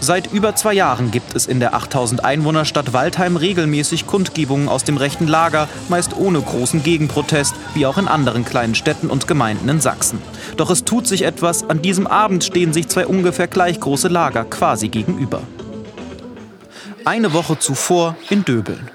Seit 0.00 0.30
über 0.32 0.54
zwei 0.54 0.74
Jahren 0.74 1.10
gibt 1.10 1.34
es 1.34 1.46
in 1.46 1.60
der 1.60 1.74
8000 1.74 2.22
Einwohnerstadt 2.24 2.92
Waldheim 2.92 3.36
regelmäßig 3.36 4.06
Kundgebungen 4.06 4.68
aus 4.68 4.84
dem 4.84 4.98
rechten 4.98 5.26
Lager, 5.26 5.66
meist 5.88 6.14
ohne 6.14 6.40
großen 6.40 6.82
Gegenprotest, 6.82 7.54
wie 7.72 7.86
auch 7.86 7.96
in 7.96 8.06
anderen 8.06 8.44
kleinen 8.44 8.74
Städten 8.74 9.08
und 9.08 9.26
Gemeinden 9.26 9.70
in 9.70 9.80
Sachsen. 9.80 10.20
Doch 10.58 10.68
es 10.68 10.84
tut 10.84 11.06
sich 11.06 11.22
etwas, 11.22 11.68
an 11.70 11.80
diesem 11.80 12.06
Abend 12.06 12.44
stehen 12.44 12.74
sich 12.74 12.88
zwei 12.88 13.06
ungefähr 13.06 13.46
gleich 13.46 13.80
große 13.80 14.08
Lager 14.08 14.44
quasi 14.44 14.88
gegenüber. 14.88 15.40
Eine 17.06 17.32
Woche 17.32 17.58
zuvor 17.58 18.14
in 18.28 18.44
Döbeln 18.44 18.90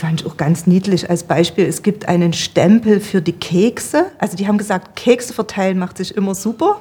fand 0.00 0.22
ich 0.22 0.26
auch 0.26 0.36
ganz 0.36 0.66
niedlich 0.66 1.10
als 1.10 1.24
Beispiel. 1.24 1.66
Es 1.66 1.82
gibt 1.82 2.08
einen 2.08 2.32
Stempel 2.32 3.00
für 3.00 3.20
die 3.20 3.32
Kekse. 3.32 4.06
Also 4.18 4.36
die 4.36 4.48
haben 4.48 4.58
gesagt, 4.58 4.96
Kekse 4.96 5.34
verteilen 5.34 5.78
macht 5.78 5.98
sich 5.98 6.16
immer 6.16 6.34
super. 6.34 6.80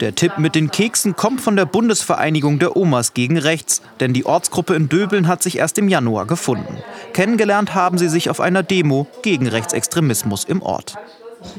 Der 0.00 0.14
Tipp 0.14 0.38
mit 0.38 0.54
den 0.54 0.70
Keksen 0.70 1.16
kommt 1.16 1.40
von 1.40 1.56
der 1.56 1.66
Bundesvereinigung 1.66 2.60
der 2.60 2.76
Omas 2.76 3.14
gegen 3.14 3.36
Rechts, 3.36 3.82
denn 3.98 4.12
die 4.12 4.26
Ortsgruppe 4.26 4.74
in 4.74 4.88
Döbeln 4.88 5.26
hat 5.26 5.42
sich 5.42 5.58
erst 5.58 5.76
im 5.78 5.88
Januar 5.88 6.26
gefunden. 6.26 6.78
Kennengelernt 7.12 7.74
haben 7.74 7.98
sie 7.98 8.08
sich 8.08 8.30
auf 8.30 8.40
einer 8.40 8.62
Demo 8.62 9.08
gegen 9.22 9.48
Rechtsextremismus 9.48 10.44
im 10.44 10.62
Ort. 10.62 10.94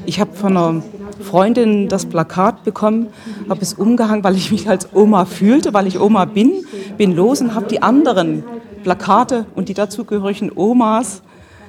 Ich 0.06 0.20
habe 0.20 0.34
von 0.34 0.56
einer 0.56 0.82
Freundin 1.22 1.88
das 1.88 2.06
Plakat 2.06 2.64
bekommen, 2.64 3.08
habe 3.48 3.60
es 3.62 3.74
umgehangen, 3.74 4.24
weil 4.24 4.36
ich 4.36 4.50
mich 4.50 4.68
als 4.68 4.88
Oma 4.94 5.24
fühlte, 5.24 5.72
weil 5.74 5.86
ich 5.86 5.98
Oma 5.98 6.24
bin, 6.24 6.64
bin 6.96 7.14
los 7.14 7.40
und 7.40 7.54
habe 7.54 7.66
die 7.66 7.82
anderen 7.82 8.44
Plakate 8.82 9.46
und 9.54 9.68
die 9.68 9.74
dazugehörigen 9.74 10.50
Omas 10.54 11.22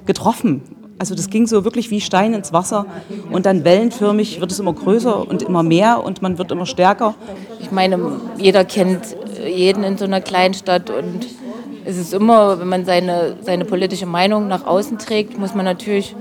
getroffen. 0.06 0.62
Also 1.00 1.16
das 1.16 1.32
ging 1.32 1.48
so 1.48 1.64
wirklich 1.66 1.90
wie 1.90 2.00
Stein 2.00 2.34
ins 2.34 2.54
Wasser 2.54 2.86
und 3.32 3.48
dann 3.48 3.64
wellenförmig 3.64 4.40
wird 4.40 4.52
es 4.52 4.60
immer 4.60 4.74
größer 4.74 5.28
und 5.28 5.42
immer 5.42 5.64
mehr 5.64 6.04
und 6.04 6.22
man 6.22 6.38
wird 6.38 6.52
immer 6.52 6.68
stärker. 6.68 7.16
Ich 7.60 7.72
meine, 7.72 7.98
jeder 8.38 8.66
kennt 8.66 9.16
jeden 9.44 9.84
in 9.84 9.98
so 9.98 10.06
einer 10.06 10.22
Kleinstadt 10.22 10.92
und 10.92 11.26
es 11.86 11.98
ist 11.98 12.14
immer, 12.14 12.60
wenn 12.60 12.68
man 12.68 12.86
seine, 12.86 13.36
seine 13.42 13.66
politische 13.66 14.06
Meinung 14.06 14.48
nach 14.48 14.66
außen 14.66 15.00
trägt, 15.00 15.40
muss 15.40 15.56
man 15.56 15.66
natürlich 15.66 16.16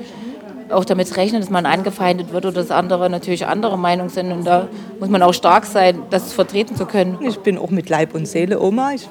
auch 0.70 0.84
damit 0.84 1.14
rechnen, 1.16 1.40
dass 1.40 1.50
man 1.50 1.66
angefeindet 1.66 2.32
wird 2.32 2.46
oder 2.46 2.54
dass 2.54 2.70
andere 2.70 3.10
natürlich 3.10 3.46
andere 3.46 3.76
Meinung 3.76 4.08
sind. 4.08 4.32
Und 4.32 4.46
da 4.46 4.68
muss 4.98 5.08
man 5.08 5.22
auch 5.22 5.34
stark 5.34 5.66
sein, 5.66 6.02
das 6.10 6.32
vertreten 6.32 6.76
zu 6.76 6.86
können. 6.86 7.18
Ich 7.20 7.40
bin 7.40 7.58
auch 7.58 7.70
mit 7.70 7.88
Leib 7.88 8.14
und 8.14 8.26
Seele 8.26 8.60
Oma. 8.60 8.92
Ich 8.94 9.08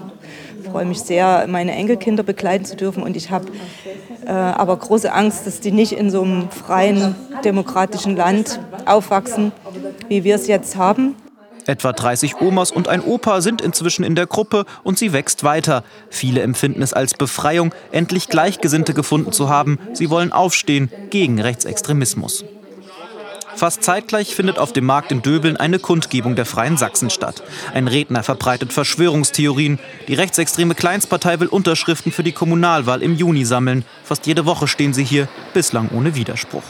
freue 0.60 0.86
mich 0.86 1.00
sehr, 1.01 1.46
meine 1.48 1.74
Enkelkinder 1.74 2.24
begleiten 2.24 2.66
zu 2.66 2.75
dürfen. 2.75 3.04
Und 3.04 3.16
ich 3.16 3.32
habe 3.32 3.46
äh, 4.25 4.32
aber 4.32 4.78
große 4.78 5.12
Angst, 5.12 5.48
dass 5.48 5.60
die 5.60 5.72
nicht 5.72 5.94
in 5.94 6.10
so 6.10 6.22
einem 6.22 6.50
freien, 6.50 7.16
demokratischen 7.44 8.16
Land 8.16 8.60
aufwachsen 8.86 9.51
wie 10.10 10.24
wir 10.24 10.36
es 10.36 10.48
jetzt 10.48 10.75
haben. 10.75 11.16
Etwa 11.66 11.94
30 11.94 12.42
Omas 12.42 12.72
und 12.72 12.88
ein 12.88 13.01
Opa 13.01 13.42
sind 13.42 13.62
inzwischen 13.62 14.04
in 14.04 14.16
der 14.16 14.25
Gruppe 14.25 14.66
und 14.84 14.98
sie 14.98 15.13
wächst 15.13 15.44
weiter. 15.44 15.84
Viele 16.10 16.42
empfinden 16.42 16.82
es 16.82 16.94
als 16.94 17.13
Befreiung, 17.13 17.74
endlich 17.92 18.28
Gleichgesinnte 18.28 18.94
gefunden 18.94 19.32
zu 19.32 19.50
haben. 19.50 19.78
Sie 19.94 20.10
wollen 20.10 20.32
aufstehen 20.32 20.92
gegen 21.12 21.39
Rechtsextremismus. 21.39 22.44
Fast 23.56 23.84
zeitgleich 23.84 24.36
findet 24.36 24.58
auf 24.58 24.74
dem 24.74 24.86
Markt 24.86 25.12
in 25.12 25.22
Döbeln 25.22 25.58
eine 25.58 25.79
Kundgebung 25.79 26.36
der 26.36 26.46
Freien 26.46 26.77
Sachsen 26.77 27.10
statt. 27.10 27.44
Ein 27.74 27.88
Redner 27.88 28.24
verbreitet 28.24 28.72
Verschwörungstheorien. 28.72 29.79
Die 30.08 30.13
rechtsextreme 30.13 30.75
Kleinstpartei 30.75 31.39
will 31.39 31.48
Unterschriften 31.48 32.12
für 32.12 32.24
die 32.24 32.32
Kommunalwahl 32.32 33.01
im 33.01 33.15
Juni 33.15 33.46
sammeln. 33.46 33.84
Fast 34.03 34.27
jede 34.27 34.46
Woche 34.46 34.68
stehen 34.68 34.94
sie 34.94 35.03
hier, 35.03 35.27
bislang 35.53 35.89
ohne 35.94 36.15
Widerspruch. 36.15 36.63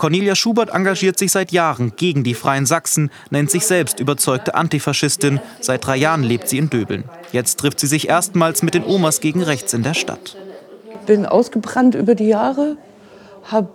Cornelia 0.00 0.34
Schubert 0.34 0.70
engagiert 0.70 1.18
sich 1.18 1.30
seit 1.30 1.52
Jahren 1.52 1.92
gegen 1.94 2.24
die 2.24 2.32
Freien 2.32 2.64
Sachsen, 2.64 3.10
nennt 3.28 3.50
sich 3.50 3.66
selbst 3.66 4.00
überzeugte 4.00 4.54
Antifaschistin. 4.54 5.40
Seit 5.60 5.84
drei 5.84 5.96
Jahren 5.96 6.22
lebt 6.22 6.48
sie 6.48 6.56
in 6.56 6.70
Döbeln. 6.70 7.04
Jetzt 7.32 7.58
trifft 7.58 7.80
sie 7.80 7.86
sich 7.86 8.08
erstmals 8.08 8.62
mit 8.62 8.72
den 8.72 8.84
Omas 8.84 9.20
gegen 9.20 9.42
rechts 9.42 9.74
in 9.74 9.82
der 9.82 9.92
Stadt. 9.92 10.36
Bin 11.04 11.26
ausgebrannt 11.26 11.94
über 11.94 12.14
die 12.14 12.28
Jahre, 12.28 12.78
habe 13.44 13.68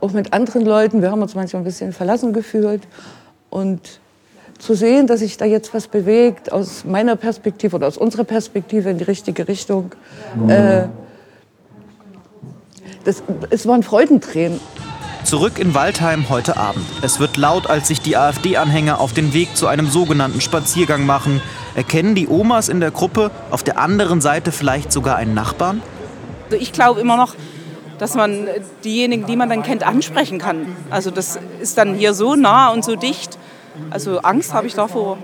auch 0.00 0.12
mit 0.12 0.32
anderen 0.32 0.64
Leuten, 0.64 1.02
wir 1.02 1.10
haben 1.10 1.22
uns 1.22 1.34
manchmal 1.34 1.62
ein 1.62 1.64
bisschen 1.64 1.92
verlassen 1.92 2.32
gefühlt 2.32 2.82
und 3.50 4.00
zu 4.58 4.74
sehen, 4.74 5.06
dass 5.06 5.20
sich 5.20 5.36
da 5.36 5.44
jetzt 5.44 5.74
was 5.74 5.86
bewegt 5.86 6.52
aus 6.52 6.84
meiner 6.84 7.16
Perspektive 7.16 7.76
oder 7.76 7.86
aus 7.86 7.98
unserer 7.98 8.24
Perspektive 8.24 8.90
in 8.90 8.98
die 8.98 9.04
richtige 9.04 9.48
Richtung. 9.48 9.92
Mhm. 10.34 10.50
Äh, 10.50 10.88
das, 13.04 13.22
es 13.50 13.66
waren 13.66 13.82
Freudentränen. 13.82 14.60
Zurück 15.24 15.58
in 15.58 15.74
Waldheim 15.74 16.28
heute 16.28 16.56
Abend. 16.56 16.84
Es 17.02 17.18
wird 17.18 17.36
laut, 17.36 17.68
als 17.68 17.88
sich 17.88 18.00
die 18.00 18.16
AfD-Anhänger 18.16 19.00
auf 19.00 19.12
den 19.12 19.34
Weg 19.34 19.56
zu 19.56 19.66
einem 19.66 19.88
sogenannten 19.88 20.40
Spaziergang 20.40 21.04
machen. 21.04 21.42
Erkennen 21.74 22.14
die 22.14 22.28
Omas 22.28 22.68
in 22.68 22.78
der 22.80 22.92
Gruppe 22.92 23.32
auf 23.50 23.64
der 23.64 23.78
anderen 23.78 24.20
Seite 24.20 24.52
vielleicht 24.52 24.92
sogar 24.92 25.16
einen 25.16 25.34
Nachbarn? 25.34 25.82
Also 26.46 26.56
ich 26.62 26.72
glaube 26.72 27.00
immer 27.00 27.16
noch, 27.16 27.34
dass 27.98 28.14
man 28.14 28.48
diejenigen, 28.84 29.26
die 29.26 29.36
man 29.36 29.48
dann 29.48 29.62
kennt, 29.62 29.86
ansprechen 29.86 30.38
kann. 30.38 30.76
Also 30.90 31.10
das 31.10 31.38
ist 31.60 31.78
dann 31.78 31.94
hier 31.94 32.14
so 32.14 32.34
nah 32.36 32.68
und 32.68 32.84
so 32.84 32.96
dicht. 32.96 33.38
Also 33.90 34.20
Angst 34.20 34.52
habe 34.52 34.66
ich 34.66 34.74
davor 34.74 35.18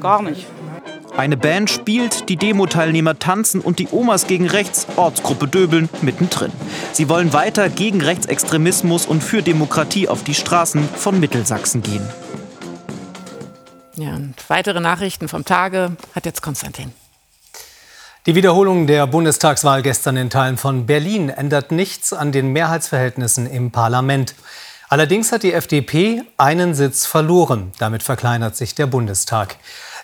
gar 0.00 0.22
nicht. 0.22 0.46
Eine 1.16 1.38
Band 1.38 1.70
spielt, 1.70 2.28
die 2.28 2.36
Demo-Teilnehmer 2.36 3.18
tanzen 3.18 3.62
und 3.62 3.78
die 3.78 3.88
Omas 3.90 4.26
gegen 4.26 4.46
rechts, 4.48 4.86
Ortsgruppe 4.96 5.48
Döbeln, 5.48 5.88
mittendrin. 6.02 6.52
Sie 6.92 7.08
wollen 7.08 7.32
weiter 7.32 7.70
gegen 7.70 8.02
Rechtsextremismus 8.02 9.06
und 9.06 9.22
für 9.24 9.42
Demokratie 9.42 10.08
auf 10.08 10.24
die 10.24 10.34
Straßen 10.34 10.86
von 10.86 11.18
Mittelsachsen 11.18 11.82
gehen. 11.82 12.06
Ja, 13.94 14.14
und 14.14 14.34
weitere 14.48 14.80
Nachrichten 14.80 15.26
vom 15.28 15.46
Tage 15.46 15.92
hat 16.14 16.26
jetzt 16.26 16.42
Konstantin. 16.42 16.92
Die 18.26 18.34
Wiederholung 18.34 18.88
der 18.88 19.06
Bundestagswahl 19.06 19.82
gestern 19.82 20.16
in 20.16 20.30
Teilen 20.30 20.56
von 20.56 20.84
Berlin 20.84 21.28
ändert 21.28 21.70
nichts 21.70 22.12
an 22.12 22.32
den 22.32 22.52
Mehrheitsverhältnissen 22.52 23.46
im 23.46 23.70
Parlament. 23.70 24.34
Allerdings 24.88 25.30
hat 25.30 25.44
die 25.44 25.52
FDP 25.52 26.24
einen 26.36 26.74
Sitz 26.74 27.06
verloren. 27.06 27.70
Damit 27.78 28.02
verkleinert 28.02 28.56
sich 28.56 28.74
der 28.74 28.88
Bundestag. 28.88 29.58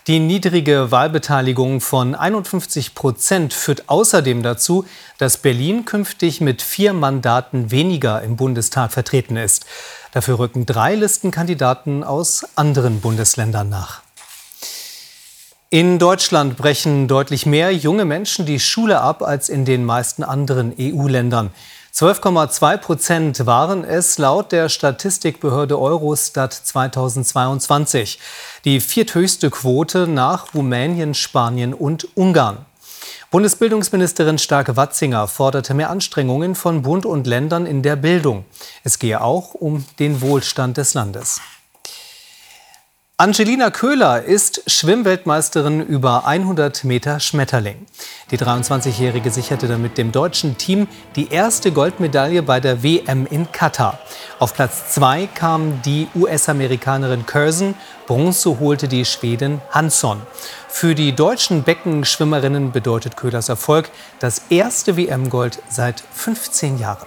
Die 0.06 0.20
niedrige 0.20 0.92
Wahlbeteiligung 0.92 1.80
von 1.80 2.14
51 2.14 2.94
Prozent 2.94 3.54
führt 3.54 3.88
außerdem 3.88 4.44
dazu, 4.44 4.86
dass 5.18 5.38
Berlin 5.38 5.84
künftig 5.84 6.40
mit 6.40 6.62
vier 6.62 6.92
Mandaten 6.92 7.72
weniger 7.72 8.22
im 8.22 8.36
Bundestag 8.36 8.92
vertreten 8.92 9.36
ist. 9.36 9.66
Dafür 10.12 10.38
rücken 10.38 10.64
drei 10.64 10.94
Listenkandidaten 10.94 12.04
aus 12.04 12.46
anderen 12.54 13.00
Bundesländern 13.00 13.68
nach. 13.68 14.01
In 15.74 15.98
Deutschland 15.98 16.58
brechen 16.58 17.08
deutlich 17.08 17.46
mehr 17.46 17.74
junge 17.74 18.04
Menschen 18.04 18.44
die 18.44 18.60
Schule 18.60 19.00
ab 19.00 19.22
als 19.22 19.48
in 19.48 19.64
den 19.64 19.86
meisten 19.86 20.22
anderen 20.22 20.74
EU-Ländern. 20.78 21.50
12,2 21.94 22.76
Prozent 22.76 23.46
waren 23.46 23.82
es 23.82 24.18
laut 24.18 24.52
der 24.52 24.68
Statistikbehörde 24.68 25.80
Eurostat 25.80 26.52
2022. 26.52 28.18
Die 28.66 28.80
vierthöchste 28.80 29.48
Quote 29.48 30.06
nach 30.06 30.52
Rumänien, 30.52 31.14
Spanien 31.14 31.72
und 31.72 32.06
Ungarn. 32.18 32.66
Bundesbildungsministerin 33.30 34.36
Starke-Watzinger 34.36 35.26
forderte 35.26 35.72
mehr 35.72 35.88
Anstrengungen 35.88 36.54
von 36.54 36.82
Bund 36.82 37.06
und 37.06 37.26
Ländern 37.26 37.64
in 37.64 37.80
der 37.80 37.96
Bildung. 37.96 38.44
Es 38.84 38.98
gehe 38.98 39.22
auch 39.22 39.54
um 39.54 39.86
den 39.98 40.20
Wohlstand 40.20 40.76
des 40.76 40.92
Landes. 40.92 41.40
Angelina 43.22 43.70
Köhler 43.70 44.24
ist 44.24 44.64
Schwimmweltmeisterin 44.66 45.80
über 45.80 46.26
100 46.26 46.82
Meter 46.82 47.20
Schmetterling. 47.20 47.86
Die 48.32 48.36
23-Jährige 48.36 49.30
sicherte 49.30 49.68
damit 49.68 49.96
dem 49.96 50.10
deutschen 50.10 50.58
Team 50.58 50.88
die 51.14 51.30
erste 51.30 51.70
Goldmedaille 51.70 52.42
bei 52.42 52.58
der 52.58 52.82
WM 52.82 53.26
in 53.26 53.52
Katar. 53.52 54.00
Auf 54.40 54.54
Platz 54.54 54.94
2 54.94 55.28
kam 55.28 55.80
die 55.82 56.08
US-Amerikanerin 56.16 57.24
Curzon, 57.24 57.76
Bronze 58.08 58.58
holte 58.58 58.88
die 58.88 59.04
Schwedin 59.04 59.60
Hansson. 59.70 60.20
Für 60.66 60.96
die 60.96 61.14
deutschen 61.14 61.62
Beckenschwimmerinnen 61.62 62.72
bedeutet 62.72 63.16
Köhlers 63.16 63.48
Erfolg 63.48 63.88
das 64.18 64.42
erste 64.50 64.96
WM-Gold 64.96 65.62
seit 65.68 66.02
15 66.12 66.76
Jahren. 66.76 67.06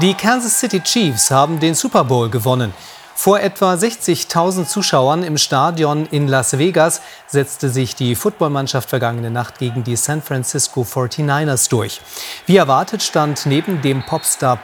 Die 0.00 0.14
Kansas 0.14 0.58
City 0.58 0.80
Chiefs 0.80 1.30
haben 1.30 1.60
den 1.60 1.76
Super 1.76 2.02
Bowl 2.02 2.28
gewonnen. 2.28 2.74
Vor 3.14 3.40
etwa 3.40 3.74
60.000 3.74 4.66
Zuschauern 4.66 5.22
im 5.22 5.38
Stadion 5.38 6.06
in 6.10 6.28
Las 6.28 6.58
Vegas 6.58 7.00
setzte 7.26 7.68
sich 7.68 7.94
die 7.94 8.14
Footballmannschaft 8.14 8.88
vergangene 8.88 9.30
Nacht 9.30 9.58
gegen 9.58 9.84
die 9.84 9.96
San 9.96 10.22
Francisco 10.22 10.82
49ers 10.82 11.70
durch. 11.70 12.00
Wie 12.46 12.56
erwartet 12.56 13.02
stand 13.02 13.46
neben 13.46 13.82
dem 13.82 14.04
Popstar 14.04 14.58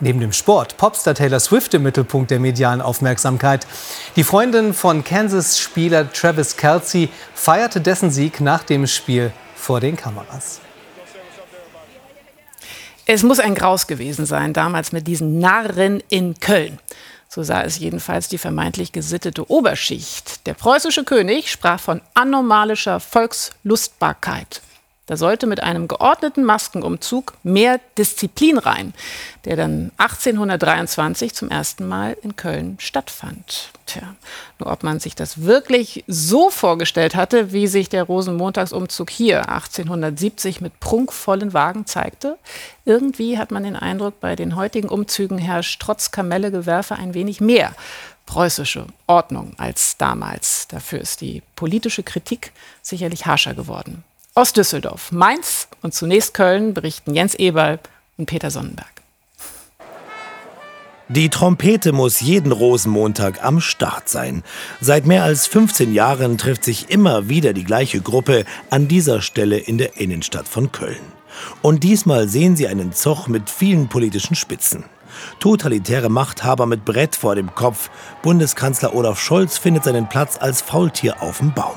Neben 0.00 0.18
dem 0.18 0.32
Sport 0.32 0.76
Popstar 0.76 1.14
Taylor 1.14 1.38
Swift 1.38 1.72
im 1.72 1.84
Mittelpunkt 1.84 2.30
der 2.30 2.40
medialen 2.40 2.82
Aufmerksamkeit. 2.82 3.66
Die 4.16 4.24
Freundin 4.24 4.74
von 4.74 5.04
Kansas-Spieler 5.04 6.12
Travis 6.12 6.56
Kelsey 6.56 7.10
feierte 7.32 7.80
dessen 7.80 8.10
Sieg 8.10 8.40
nach 8.40 8.64
dem 8.64 8.88
Spiel 8.88 9.32
vor 9.54 9.78
den 9.80 9.96
Kameras. 9.96 10.60
Es 13.06 13.22
muss 13.22 13.38
ein 13.38 13.54
Graus 13.54 13.86
gewesen 13.86 14.24
sein, 14.24 14.54
damals 14.54 14.92
mit 14.92 15.06
diesen 15.06 15.38
Narren 15.38 16.02
in 16.08 16.40
Köln. 16.40 16.78
So 17.28 17.42
sah 17.42 17.62
es 17.62 17.78
jedenfalls 17.78 18.28
die 18.28 18.38
vermeintlich 18.38 18.92
gesittete 18.92 19.50
Oberschicht. 19.50 20.46
Der 20.46 20.54
preußische 20.54 21.04
König 21.04 21.50
sprach 21.50 21.80
von 21.80 22.00
anomalischer 22.14 23.00
Volkslustbarkeit. 23.00 24.62
Da 25.06 25.18
sollte 25.18 25.46
mit 25.46 25.62
einem 25.62 25.86
geordneten 25.86 26.44
Maskenumzug 26.44 27.34
mehr 27.42 27.78
Disziplin 27.98 28.56
rein, 28.56 28.94
der 29.44 29.56
dann 29.56 29.92
1823 29.98 31.34
zum 31.34 31.50
ersten 31.50 31.86
Mal 31.86 32.16
in 32.22 32.36
Köln 32.36 32.76
stattfand. 32.80 33.70
Tja, 33.84 34.14
nur 34.58 34.72
ob 34.72 34.82
man 34.82 35.00
sich 35.00 35.14
das 35.14 35.42
wirklich 35.42 36.04
so 36.06 36.48
vorgestellt 36.48 37.14
hatte, 37.14 37.52
wie 37.52 37.66
sich 37.66 37.90
der 37.90 38.04
Rosenmontagsumzug 38.04 39.10
hier 39.10 39.50
1870 39.50 40.62
mit 40.62 40.80
prunkvollen 40.80 41.52
Wagen 41.52 41.84
zeigte. 41.84 42.38
Irgendwie 42.86 43.36
hat 43.36 43.50
man 43.50 43.64
den 43.64 43.76
Eindruck, 43.76 44.20
bei 44.20 44.36
den 44.36 44.56
heutigen 44.56 44.88
Umzügen 44.88 45.36
herrscht 45.36 45.82
trotz 45.82 46.12
Kamellegewerfe 46.12 46.94
ein 46.94 47.12
wenig 47.12 47.42
mehr 47.42 47.74
preußische 48.24 48.86
Ordnung 49.06 49.52
als 49.58 49.98
damals. 49.98 50.66
Dafür 50.68 51.00
ist 51.00 51.20
die 51.20 51.42
politische 51.56 52.02
Kritik 52.02 52.52
sicherlich 52.80 53.26
harscher 53.26 53.52
geworden. 53.52 54.02
Aus 54.36 54.52
Düsseldorf, 54.52 55.12
Mainz 55.12 55.68
und 55.80 55.94
zunächst 55.94 56.34
Köln 56.34 56.74
berichten 56.74 57.14
Jens 57.14 57.36
Eberl 57.36 57.78
und 58.18 58.26
Peter 58.26 58.50
Sonnenberg. 58.50 58.88
Die 61.08 61.28
Trompete 61.28 61.92
muss 61.92 62.20
jeden 62.20 62.50
Rosenmontag 62.50 63.44
am 63.44 63.60
Start 63.60 64.08
sein. 64.08 64.42
Seit 64.80 65.06
mehr 65.06 65.22
als 65.22 65.46
15 65.46 65.92
Jahren 65.92 66.36
trifft 66.36 66.64
sich 66.64 66.90
immer 66.90 67.28
wieder 67.28 67.52
die 67.52 67.62
gleiche 67.62 68.00
Gruppe 68.00 68.44
an 68.70 68.88
dieser 68.88 69.22
Stelle 69.22 69.58
in 69.58 69.78
der 69.78 69.98
Innenstadt 69.98 70.48
von 70.48 70.72
Köln. 70.72 71.12
Und 71.62 71.84
diesmal 71.84 72.26
sehen 72.28 72.56
sie 72.56 72.66
einen 72.66 72.92
Zoch 72.92 73.28
mit 73.28 73.48
vielen 73.48 73.88
politischen 73.88 74.34
Spitzen. 74.34 74.82
Totalitäre 75.38 76.08
Machthaber 76.08 76.66
mit 76.66 76.84
Brett 76.84 77.14
vor 77.14 77.36
dem 77.36 77.54
Kopf. 77.54 77.88
Bundeskanzler 78.22 78.96
Olaf 78.96 79.20
Scholz 79.20 79.58
findet 79.58 79.84
seinen 79.84 80.08
Platz 80.08 80.38
als 80.40 80.60
Faultier 80.60 81.22
auf 81.22 81.38
dem 81.38 81.54
Baum. 81.54 81.76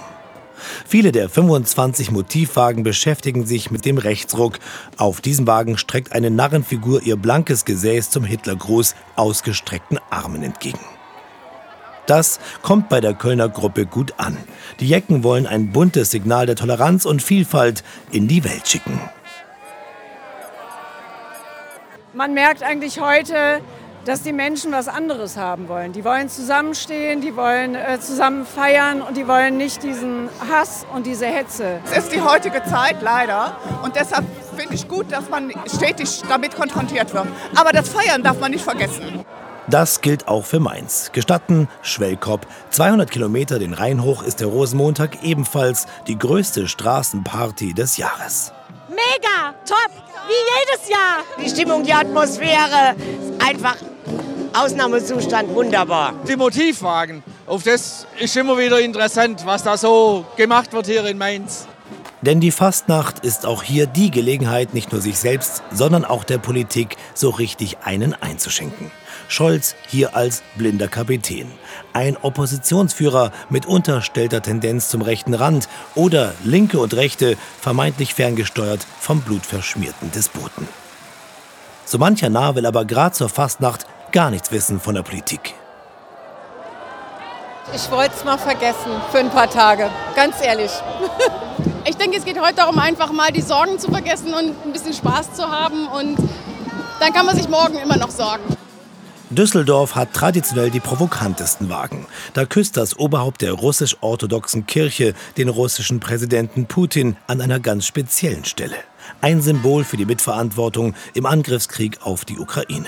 Viele 0.87 1.11
der 1.11 1.29
25 1.29 2.11
Motivwagen 2.11 2.83
beschäftigen 2.83 3.45
sich 3.45 3.71
mit 3.71 3.85
dem 3.85 3.97
Rechtsruck. 3.97 4.59
Auf 4.97 5.21
diesem 5.21 5.47
Wagen 5.47 5.77
streckt 5.77 6.11
eine 6.11 6.31
Narrenfigur 6.31 7.01
ihr 7.03 7.15
blankes 7.15 7.65
Gesäß 7.65 8.09
zum 8.09 8.23
Hitlergruß 8.23 8.95
ausgestreckten 9.15 9.99
Armen 10.09 10.43
entgegen. 10.43 10.79
Das 12.07 12.39
kommt 12.61 12.87
bei 12.87 13.01
der 13.01 13.13
Kölner 13.13 13.49
Gruppe 13.49 13.85
gut 13.85 14.13
an. 14.17 14.37
Die 14.79 14.87
Jecken 14.87 15.23
wollen 15.23 15.45
ein 15.45 15.73
buntes 15.73 16.09
Signal 16.11 16.45
der 16.45 16.55
Toleranz 16.55 17.05
und 17.05 17.21
Vielfalt 17.21 17.83
in 18.11 18.29
die 18.29 18.45
Welt 18.45 18.67
schicken. 18.67 18.99
Man 22.13 22.33
merkt 22.33 22.63
eigentlich 22.63 22.99
heute, 22.99 23.61
dass 24.07 24.21
die 24.21 24.31
Menschen 24.31 24.71
was 24.71 24.87
anderes 24.87 25.35
haben 25.35 25.67
wollen. 25.67 25.91
Die 25.91 26.05
wollen 26.05 26.29
zusammenstehen, 26.29 27.19
die 27.19 27.35
wollen 27.35 27.75
äh, 27.75 27.99
zusammen 27.99 28.45
feiern 28.45 29.01
und 29.01 29.17
die 29.17 29.27
wollen 29.27 29.57
nicht 29.57 29.83
diesen 29.83 30.29
Hass 30.49 30.85
und 30.93 31.05
diese 31.05 31.25
Hetze. 31.25 31.81
Es 31.91 32.05
ist 32.05 32.13
die 32.13 32.21
heutige 32.21 32.63
Zeit 32.63 33.01
leider 33.01 33.57
und 33.83 33.95
deshalb 33.97 34.25
finde 34.55 34.75
ich 34.75 34.87
gut, 34.87 35.11
dass 35.11 35.29
man 35.29 35.51
stetig 35.65 36.21
damit 36.29 36.55
konfrontiert 36.55 37.13
wird. 37.13 37.27
Aber 37.55 37.71
das 37.71 37.89
Feiern 37.89 38.23
darf 38.23 38.39
man 38.39 38.51
nicht 38.51 38.63
vergessen. 38.63 39.25
Das 39.69 39.99
gilt 39.99 40.29
auch 40.29 40.45
für 40.45 40.61
Mainz. 40.61 41.11
Gestatten, 41.11 41.67
Schwellkop. 41.81 42.47
200 42.69 43.11
Kilometer 43.11 43.59
den 43.59 43.73
Rhein 43.73 44.01
hoch 44.01 44.23
ist 44.23 44.39
der 44.39 44.47
Rosenmontag 44.47 45.23
ebenfalls 45.23 45.87
die 46.07 46.17
größte 46.17 46.69
Straßenparty 46.69 47.73
des 47.73 47.97
Jahres. 47.97 48.53
Mega, 48.89 49.53
top, 49.65 49.91
wie 50.27 50.59
jedes 50.59 50.89
Jahr. 50.89 51.23
Die 51.43 51.49
Stimmung, 51.49 51.83
die 51.83 51.93
Atmosphäre, 51.93 52.95
einfach 53.39 53.75
Ausnahmezustand, 54.53 55.53
wunderbar. 55.53 56.13
Die 56.27 56.37
Motivwagen, 56.37 57.21
auf 57.45 57.63
das 57.63 58.07
ist 58.17 58.37
immer 58.37 58.57
wieder 58.57 58.79
interessant, 58.79 59.45
was 59.45 59.63
da 59.63 59.77
so 59.77 60.25
gemacht 60.37 60.71
wird 60.71 60.87
hier 60.87 61.05
in 61.05 61.17
Mainz. 61.17 61.67
Denn 62.21 62.39
die 62.39 62.51
Fastnacht 62.51 63.19
ist 63.19 63.45
auch 63.45 63.61
hier 63.61 63.87
die 63.87 64.09
Gelegenheit, 64.09 64.73
nicht 64.73 64.91
nur 64.91 65.01
sich 65.01 65.19
selbst, 65.19 65.63
sondern 65.71 66.05
auch 66.05 66.23
der 66.23 66.37
Politik 66.37 66.95
so 67.13 67.29
richtig 67.29 67.79
einen 67.83 68.13
einzuschenken. 68.13 68.89
Scholz 69.27 69.75
hier 69.87 70.15
als 70.15 70.43
blinder 70.55 70.87
Kapitän. 70.87 71.51
Ein 71.93 72.17
Oppositionsführer 72.17 73.31
mit 73.49 73.65
unterstellter 73.65 74.41
Tendenz 74.41 74.89
zum 74.89 75.01
rechten 75.01 75.33
Rand 75.33 75.67
oder 75.95 76.33
Linke 76.43 76.79
und 76.79 76.93
Rechte 76.93 77.37
vermeintlich 77.61 78.13
ferngesteuert 78.13 78.85
vom 78.99 79.21
blutverschmierten 79.21 80.11
Despoten. 80.11 80.67
So 81.85 81.97
mancher 81.97 82.29
Narr 82.29 82.55
will 82.55 82.65
aber 82.65 82.85
gerade 82.85 83.15
zur 83.15 83.29
Fastnacht 83.29 83.85
gar 84.11 84.29
nichts 84.29 84.51
wissen 84.51 84.79
von 84.79 84.95
der 84.95 85.03
Politik. 85.03 85.53
Ich 87.73 87.91
wollte 87.91 88.13
es 88.15 88.23
mal 88.23 88.37
vergessen 88.37 88.91
für 89.11 89.19
ein 89.19 89.29
paar 89.29 89.49
Tage, 89.49 89.89
ganz 90.15 90.41
ehrlich. 90.41 90.71
Ich 91.89 91.95
denke, 91.95 92.17
es 92.17 92.25
geht 92.25 92.37
heute 92.37 92.55
darum, 92.55 92.77
einfach 92.79 93.13
mal 93.13 93.31
die 93.31 93.41
Sorgen 93.41 93.79
zu 93.79 93.89
vergessen 93.89 94.33
und 94.33 94.65
ein 94.65 94.73
bisschen 94.73 94.93
Spaß 94.93 95.33
zu 95.33 95.49
haben. 95.49 95.87
Und 95.87 96.17
dann 96.99 97.13
kann 97.13 97.25
man 97.25 97.33
sich 97.33 97.47
morgen 97.47 97.77
immer 97.77 97.95
noch 97.95 98.09
sorgen. 98.09 98.43
Düsseldorf 99.29 99.95
hat 99.95 100.13
traditionell 100.13 100.71
die 100.71 100.79
provokantesten 100.79 101.69
Wagen. 101.69 102.05
Da 102.33 102.45
küsst 102.45 102.77
das 102.77 102.97
Oberhaupt 102.97 103.41
der 103.41 103.51
russisch-orthodoxen 103.51 104.65
Kirche 104.67 105.13
den 105.35 105.49
russischen 105.49 105.99
Präsidenten 105.99 106.65
Putin 106.65 107.17
an 107.27 107.41
einer 107.41 107.59
ganz 107.59 107.85
speziellen 107.85 108.45
Stelle. 108.45 108.77
Ein 109.19 109.41
Symbol 109.41 109.83
für 109.83 109.97
die 109.97 110.05
Mitverantwortung 110.05 110.95
im 111.13 111.25
Angriffskrieg 111.25 111.99
auf 112.03 112.23
die 112.23 112.39
Ukraine. 112.39 112.87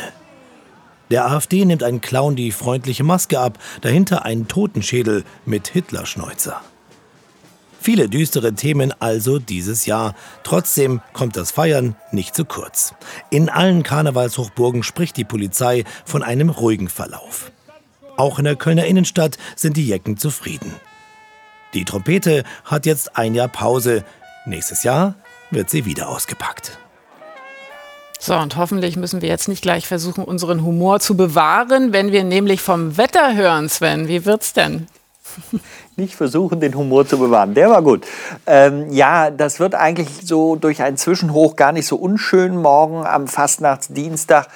Der 1.12 1.30
AfD 1.30 1.66
nimmt 1.66 1.84
ein 1.84 2.00
Clown 2.00 2.38
die 2.38 2.54
freundliche 2.54 3.04
Maske 3.04 3.40
ab, 3.40 3.60
dahinter 3.82 4.24
ein 4.24 4.48
Totenschädel 4.48 5.26
mit 5.46 5.68
Hitlerschneuzer. 5.68 6.62
Viele 7.82 8.10
düstere 8.10 8.54
Themen 8.54 8.94
also 9.00 9.40
dieses 9.40 9.86
Jahr. 9.86 10.16
Trotzdem 10.44 11.02
kommt 11.14 11.38
das 11.38 11.52
Feiern 11.52 11.96
nicht 12.12 12.36
zu 12.36 12.46
kurz. 12.46 12.94
In 13.30 13.50
allen 13.50 13.84
Karnevalshochburgen 13.84 14.84
spricht 14.84 15.16
die 15.18 15.24
Polizei 15.24 15.86
von 16.06 16.22
einem 16.22 16.50
ruhigen 16.50 16.90
Verlauf. 16.90 17.52
Auch 18.18 18.38
in 18.38 18.46
der 18.46 18.58
Kölner 18.58 18.86
Innenstadt 18.86 19.38
sind 19.56 19.78
die 19.78 19.88
Jecken 19.88 20.18
zufrieden. 20.18 20.74
Die 21.74 21.86
Trompete 21.86 22.44
hat 22.66 22.86
jetzt 22.86 23.16
ein 23.16 23.34
Jahr 23.34 23.48
Pause. 23.48 24.04
Nächstes 24.46 24.84
Jahr 24.84 25.16
wird 25.52 25.70
sie 25.70 25.86
wieder 25.86 26.10
ausgepackt. 26.10 26.78
So, 28.20 28.36
und 28.36 28.58
hoffentlich 28.58 28.98
müssen 28.98 29.22
wir 29.22 29.30
jetzt 29.30 29.48
nicht 29.48 29.62
gleich 29.62 29.88
versuchen, 29.88 30.26
unseren 30.26 30.66
Humor 30.66 31.00
zu 31.00 31.16
bewahren, 31.16 31.94
wenn 31.94 32.12
wir 32.12 32.26
nämlich 32.26 32.60
vom 32.60 32.98
Wetter 32.98 33.34
hören, 33.36 33.70
Sven. 33.70 34.10
Wie 34.10 34.26
wird's 34.26 34.52
denn? 34.52 34.88
nicht 36.00 36.16
versuchen, 36.16 36.60
den 36.60 36.76
Humor 36.76 37.06
zu 37.06 37.20
bewahren. 37.20 37.54
Der 37.54 37.70
war 37.70 37.82
gut. 37.82 38.06
Ähm, 38.48 38.92
ja, 38.92 39.30
das 39.30 39.60
wird 39.60 39.76
eigentlich 39.76 40.10
so 40.24 40.56
durch 40.56 40.82
ein 40.82 40.98
Zwischenhoch 40.98 41.56
gar 41.56 41.72
nicht 41.72 41.86
so 41.86 41.96
unschön 41.98 42.58
morgen 42.58 43.06
am 43.06 43.28
Fastnachtsdienstag. 43.28 44.48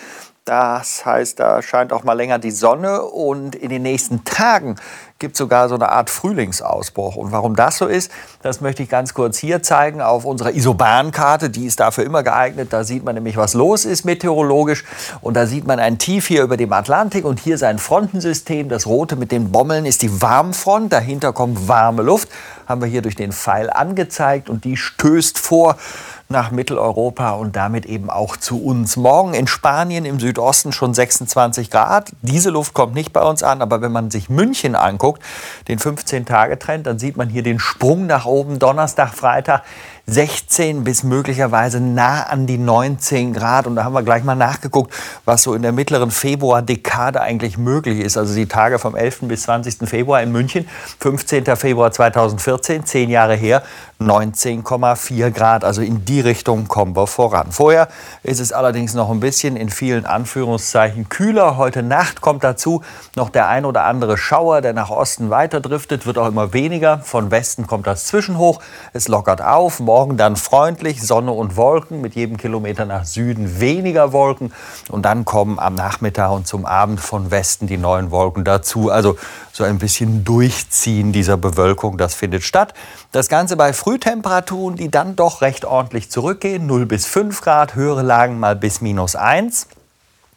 Das 0.46 1.06
heißt, 1.06 1.40
da 1.40 1.62
scheint 1.62 1.94
auch 1.94 2.04
mal 2.04 2.14
länger 2.14 2.38
die 2.38 2.52
Sonne 2.52 3.02
und 3.04 3.56
in 3.56 3.70
den 3.70 3.82
nächsten 3.82 4.26
Tagen 4.26 4.76
gibt 5.18 5.36
es 5.36 5.38
sogar 5.38 5.70
so 5.70 5.76
eine 5.76 5.88
Art 5.88 6.10
Frühlingsausbruch. 6.10 7.16
Und 7.16 7.32
warum 7.32 7.56
das 7.56 7.78
so 7.78 7.86
ist, 7.86 8.12
das 8.42 8.60
möchte 8.60 8.84
ich 8.84 8.90
ganz 8.90 9.14
kurz 9.14 9.38
hier 9.38 9.64
zeigen 9.64 10.02
auf 10.02 10.26
unserer 10.26 10.54
Isobankarte. 10.54 11.50
Die 11.50 11.66
ist 11.66 11.80
dafür 11.80 12.04
immer 12.04 12.24
geeignet. 12.24 12.74
Da 12.74 12.84
sieht 12.84 13.06
man 13.06 13.16
nämlich, 13.16 13.38
was 13.38 13.54
los 13.54 13.86
ist 13.86 14.04
meteorologisch. 14.04 14.84
Und 15.22 15.36
da 15.36 15.46
sieht 15.46 15.66
man 15.66 15.80
ein 15.80 15.98
Tief 15.98 16.28
hier 16.28 16.44
über 16.44 16.58
dem 16.58 16.74
Atlantik 16.74 17.24
und 17.24 17.40
hier 17.40 17.56
ist 17.56 17.64
ein 17.64 17.80
Frontensystem. 17.80 18.68
Das 18.68 18.86
rote 18.86 19.16
mit 19.16 19.32
den 19.32 19.50
Bommeln 19.50 19.86
ist 19.86 20.02
die 20.02 20.22
Warmfront. 20.22 20.92
Dahinter 20.92 21.32
kommt 21.32 21.70
warme 21.70 22.02
Luft. 22.02 22.28
Haben 22.68 22.82
wir 22.82 22.90
hier 22.90 23.02
durch 23.02 23.16
den 23.16 23.32
Pfeil 23.32 23.70
angezeigt 23.70 24.50
und 24.50 24.66
die 24.66 24.76
stößt 24.76 25.40
vor 25.40 25.78
nach 26.34 26.52
Mitteleuropa 26.52 27.32
und 27.32 27.56
damit 27.56 27.86
eben 27.86 28.10
auch 28.10 28.36
zu 28.36 28.62
uns. 28.62 28.98
Morgen 28.98 29.34
in 29.34 29.48
Spanien 29.48 30.04
im 30.04 30.20
Südosten 30.20 30.74
schon 30.74 30.94
26 30.94 31.70
Grad. 31.70 32.12
Diese 32.22 32.50
Luft 32.50 32.74
kommt 32.74 32.94
nicht 32.94 33.14
bei 33.14 33.22
uns 33.22 33.44
an, 33.44 33.62
aber 33.62 33.82
wenn 33.82 33.94
man 33.94 34.12
sich 34.12 34.30
München 34.30 34.76
anguckt, 34.76 35.24
den 35.70 35.80
15-Tage-Trend, 35.80 36.88
dann 36.88 37.00
sieht 37.00 37.16
man 37.16 37.30
hier 37.30 37.44
den 37.44 37.60
Sprung 37.60 38.08
nach 38.08 38.26
oben. 38.26 38.60
Donnerstag, 38.60 39.14
Freitag 39.14 39.64
16 40.06 40.84
bis 40.84 41.04
möglicherweise 41.04 41.80
nah 41.80 42.24
an 42.24 42.46
die 42.46 42.58
19 42.58 43.34
Grad. 43.34 43.68
Und 43.68 43.78
da 43.78 43.86
haben 43.86 43.94
wir 43.94 44.04
gleich 44.04 44.26
mal 44.26 44.36
nachgeguckt, 44.36 44.94
was 45.24 45.44
so 45.44 45.54
in 45.54 45.62
der 45.62 45.72
mittleren 45.72 46.12
Februar-Dekade 46.12 47.22
eigentlich 47.22 47.58
möglich 47.58 48.00
ist. 48.00 48.18
Also 48.18 48.36
die 48.36 48.48
Tage 48.48 48.80
vom 48.80 48.98
11. 48.98 49.20
bis 49.22 49.44
20. 49.44 49.88
Februar 49.88 50.22
in 50.22 50.34
München, 50.34 50.68
15. 51.00 51.56
Februar 51.56 51.92
2014, 51.92 52.86
zehn 52.86 53.10
Jahre 53.10 53.36
her, 53.36 53.64
19,4 54.02 55.32
Grad. 55.32 55.64
Also 55.64 55.82
in 55.82 56.04
die 56.04 56.20
Richtung 56.20 56.68
kommen 56.68 56.96
wir 56.96 57.08
voran. 57.08 57.52
Vorher 57.52 57.88
ist 58.24 58.42
es 58.42 58.52
allerdings 58.52 58.94
noch 58.94 59.10
ein 59.10 59.22
bisschen 59.22 59.56
in 59.56 59.70
vielen 59.70 60.06
Anführungszeichen 60.06 61.08
kühler. 61.08 61.56
Heute 61.56 61.82
Nacht 61.82 62.20
kommt 62.20 62.44
dazu 62.44 62.84
noch 63.16 63.30
der 63.30 63.48
ein 63.48 63.64
oder 63.64 63.86
andere 63.86 64.18
Schauer, 64.18 64.60
der 64.62 64.74
nach 64.74 64.90
Osten 64.90 65.30
weiter 65.30 65.62
driftet, 65.62 66.06
wird 66.06 66.18
auch 66.18 66.28
immer 66.28 66.52
weniger. 66.52 67.00
Von 67.00 67.32
Westen 67.32 67.68
kommt 67.68 67.88
das 67.88 68.06
Zwischenhoch. 68.08 68.60
Es 68.92 69.08
lockert 69.08 69.42
auf. 69.42 69.80
Dann 70.18 70.36
freundlich, 70.36 71.02
Sonne 71.02 71.32
und 71.32 71.56
Wolken, 71.56 72.02
mit 72.02 72.16
jedem 72.16 72.38
Kilometer 72.38 72.86
nach 72.86 73.06
Süden 73.06 73.60
weniger 73.60 74.12
Wolken. 74.12 74.52
Und 74.90 75.04
dann 75.04 75.26
kommen 75.26 75.60
am 75.60 75.76
Nachmittag 75.76 76.32
und 76.32 76.48
zum 76.48 76.66
Abend 76.66 77.00
von 77.00 77.32
Westen 77.32 77.68
die 77.68 77.78
neuen 77.78 78.12
Wolken 78.12 78.44
dazu. 78.44 78.90
Also 78.90 79.18
so 79.52 79.64
ein 79.64 79.78
bisschen 79.78 80.24
Durchziehen 80.24 81.12
dieser 81.12 81.38
Bewölkung, 81.38 81.98
das 81.98 82.16
findet 82.16 82.44
statt. 82.44 82.74
Das 83.12 83.30
Ganze 83.30 83.56
bei 83.56 83.74
Frühtemperaturen, 83.74 84.76
die 84.76 84.90
dann 84.90 85.16
doch 85.16 85.42
recht 85.42 85.66
ordentlich 85.66 86.10
zurückgehen. 86.10 86.66
0 86.66 86.86
bis 86.86 87.06
5 87.06 87.42
Grad, 87.42 87.76
höhere 87.76 88.02
Lagen 88.02 88.40
mal 88.40 88.56
bis 88.56 88.82
minus 88.82 89.16
1. 89.16 89.68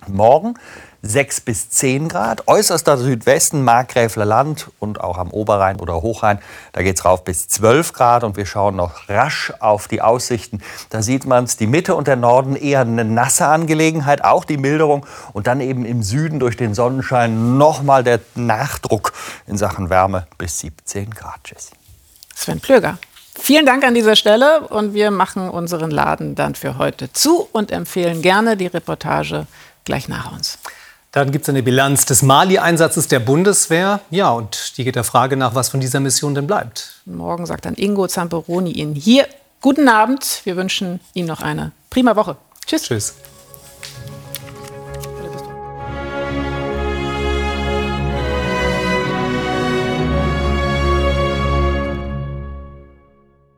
Morgen 0.09 0.55
6 1.03 1.41
bis 1.43 1.71
10 1.71 2.09
Grad. 2.09 2.49
Äußerster 2.49 2.99
Südwesten, 2.99 3.63
Markgräfler 3.63 4.25
Land 4.25 4.71
und 4.79 5.01
auch 5.01 5.19
am 5.19 5.31
Oberrhein 5.31 5.81
oder 5.81 6.03
Hochrhein, 6.03 6.39
da 6.73 6.83
geht 6.83 6.97
es 6.99 7.05
rauf 7.05 7.25
bis 7.25 7.49
12 7.49 7.93
Grad. 7.93 8.25
Und 8.25 8.37
wir 8.37 8.47
schauen 8.47 8.77
noch 8.77 9.09
rasch 9.09 9.53
auf 9.61 9.89
die 9.89 10.03
Aussichten. 10.03 10.63
Da 10.91 11.03
sieht 11.03 11.27
man 11.27 11.45
es, 11.45 11.57
die 11.57 11.67
Mitte 11.67 11.95
und 11.95 12.07
der 12.07 12.17
Norden 12.17 12.57
eher 12.57 12.81
eine 12.81 13.05
nasse 13.05 13.47
Angelegenheit, 13.47 14.25
auch 14.25 14.45
die 14.45 14.57
Milderung. 14.57 15.07
Und 15.33 15.47
dann 15.47 15.61
eben 15.61 15.85
im 15.85 16.03
Süden 16.03 16.41
durch 16.41 16.57
den 16.57 16.75
Sonnenschein 16.75 17.59
nochmal 17.59 18.05
der 18.05 18.21
Nachdruck 18.35 19.13
in 19.47 19.57
Sachen 19.57 19.91
Wärme 19.91 20.27
bis 20.39 20.59
17 20.61 21.11
Grad. 21.11 21.41
Jessie. 21.47 21.75
Sven 22.35 22.61
Plöger. 22.61 22.99
Vielen 23.39 23.67
Dank 23.67 23.85
an 23.85 23.95
dieser 23.95 24.17
Stelle 24.17 24.61
und 24.69 24.95
wir 24.95 25.11
machen 25.11 25.51
unseren 25.51 25.91
Laden 25.91 26.35
dann 26.35 26.55
für 26.55 26.79
heute 26.79 27.13
zu 27.13 27.49
und 27.53 27.71
empfehlen 27.71 28.23
gerne 28.23 28.57
die 28.57 28.67
Reportage 28.67 29.47
gleich 29.85 30.09
nach 30.09 30.33
uns. 30.33 30.59
Dann 31.16 31.33
gibt 31.33 31.44
es 31.44 31.48
eine 31.48 31.62
Bilanz 31.62 32.05
des 32.05 32.20
Mali-Einsatzes 32.20 33.09
der 33.09 33.20
Bundeswehr. 33.20 34.00
Ja, 34.11 34.33
und 34.33 34.76
die 34.76 34.85
geht 34.85 34.96
der 34.96 35.02
Frage 35.02 35.38
nach, 35.38 35.55
was 35.55 35.70
von 35.70 35.81
dieser 35.81 35.98
Mission 35.98 36.35
denn 36.35 36.46
bleibt. 36.46 37.00
Morgen 37.07 37.46
sagt 37.46 37.64
dann 37.64 37.74
Ingo 37.74 38.07
Zamperoni 38.07 38.72
Ihnen 38.72 38.94
hier 38.94 39.26
guten 39.62 39.88
Abend. 39.88 40.42
Wir 40.44 40.57
wünschen 40.57 41.00
Ihnen 41.14 41.29
noch 41.29 41.40
eine 41.40 41.72
prima 41.88 42.16
Woche. 42.16 42.37
Tschüss. 42.66 42.83
Tschüss. 42.83 43.14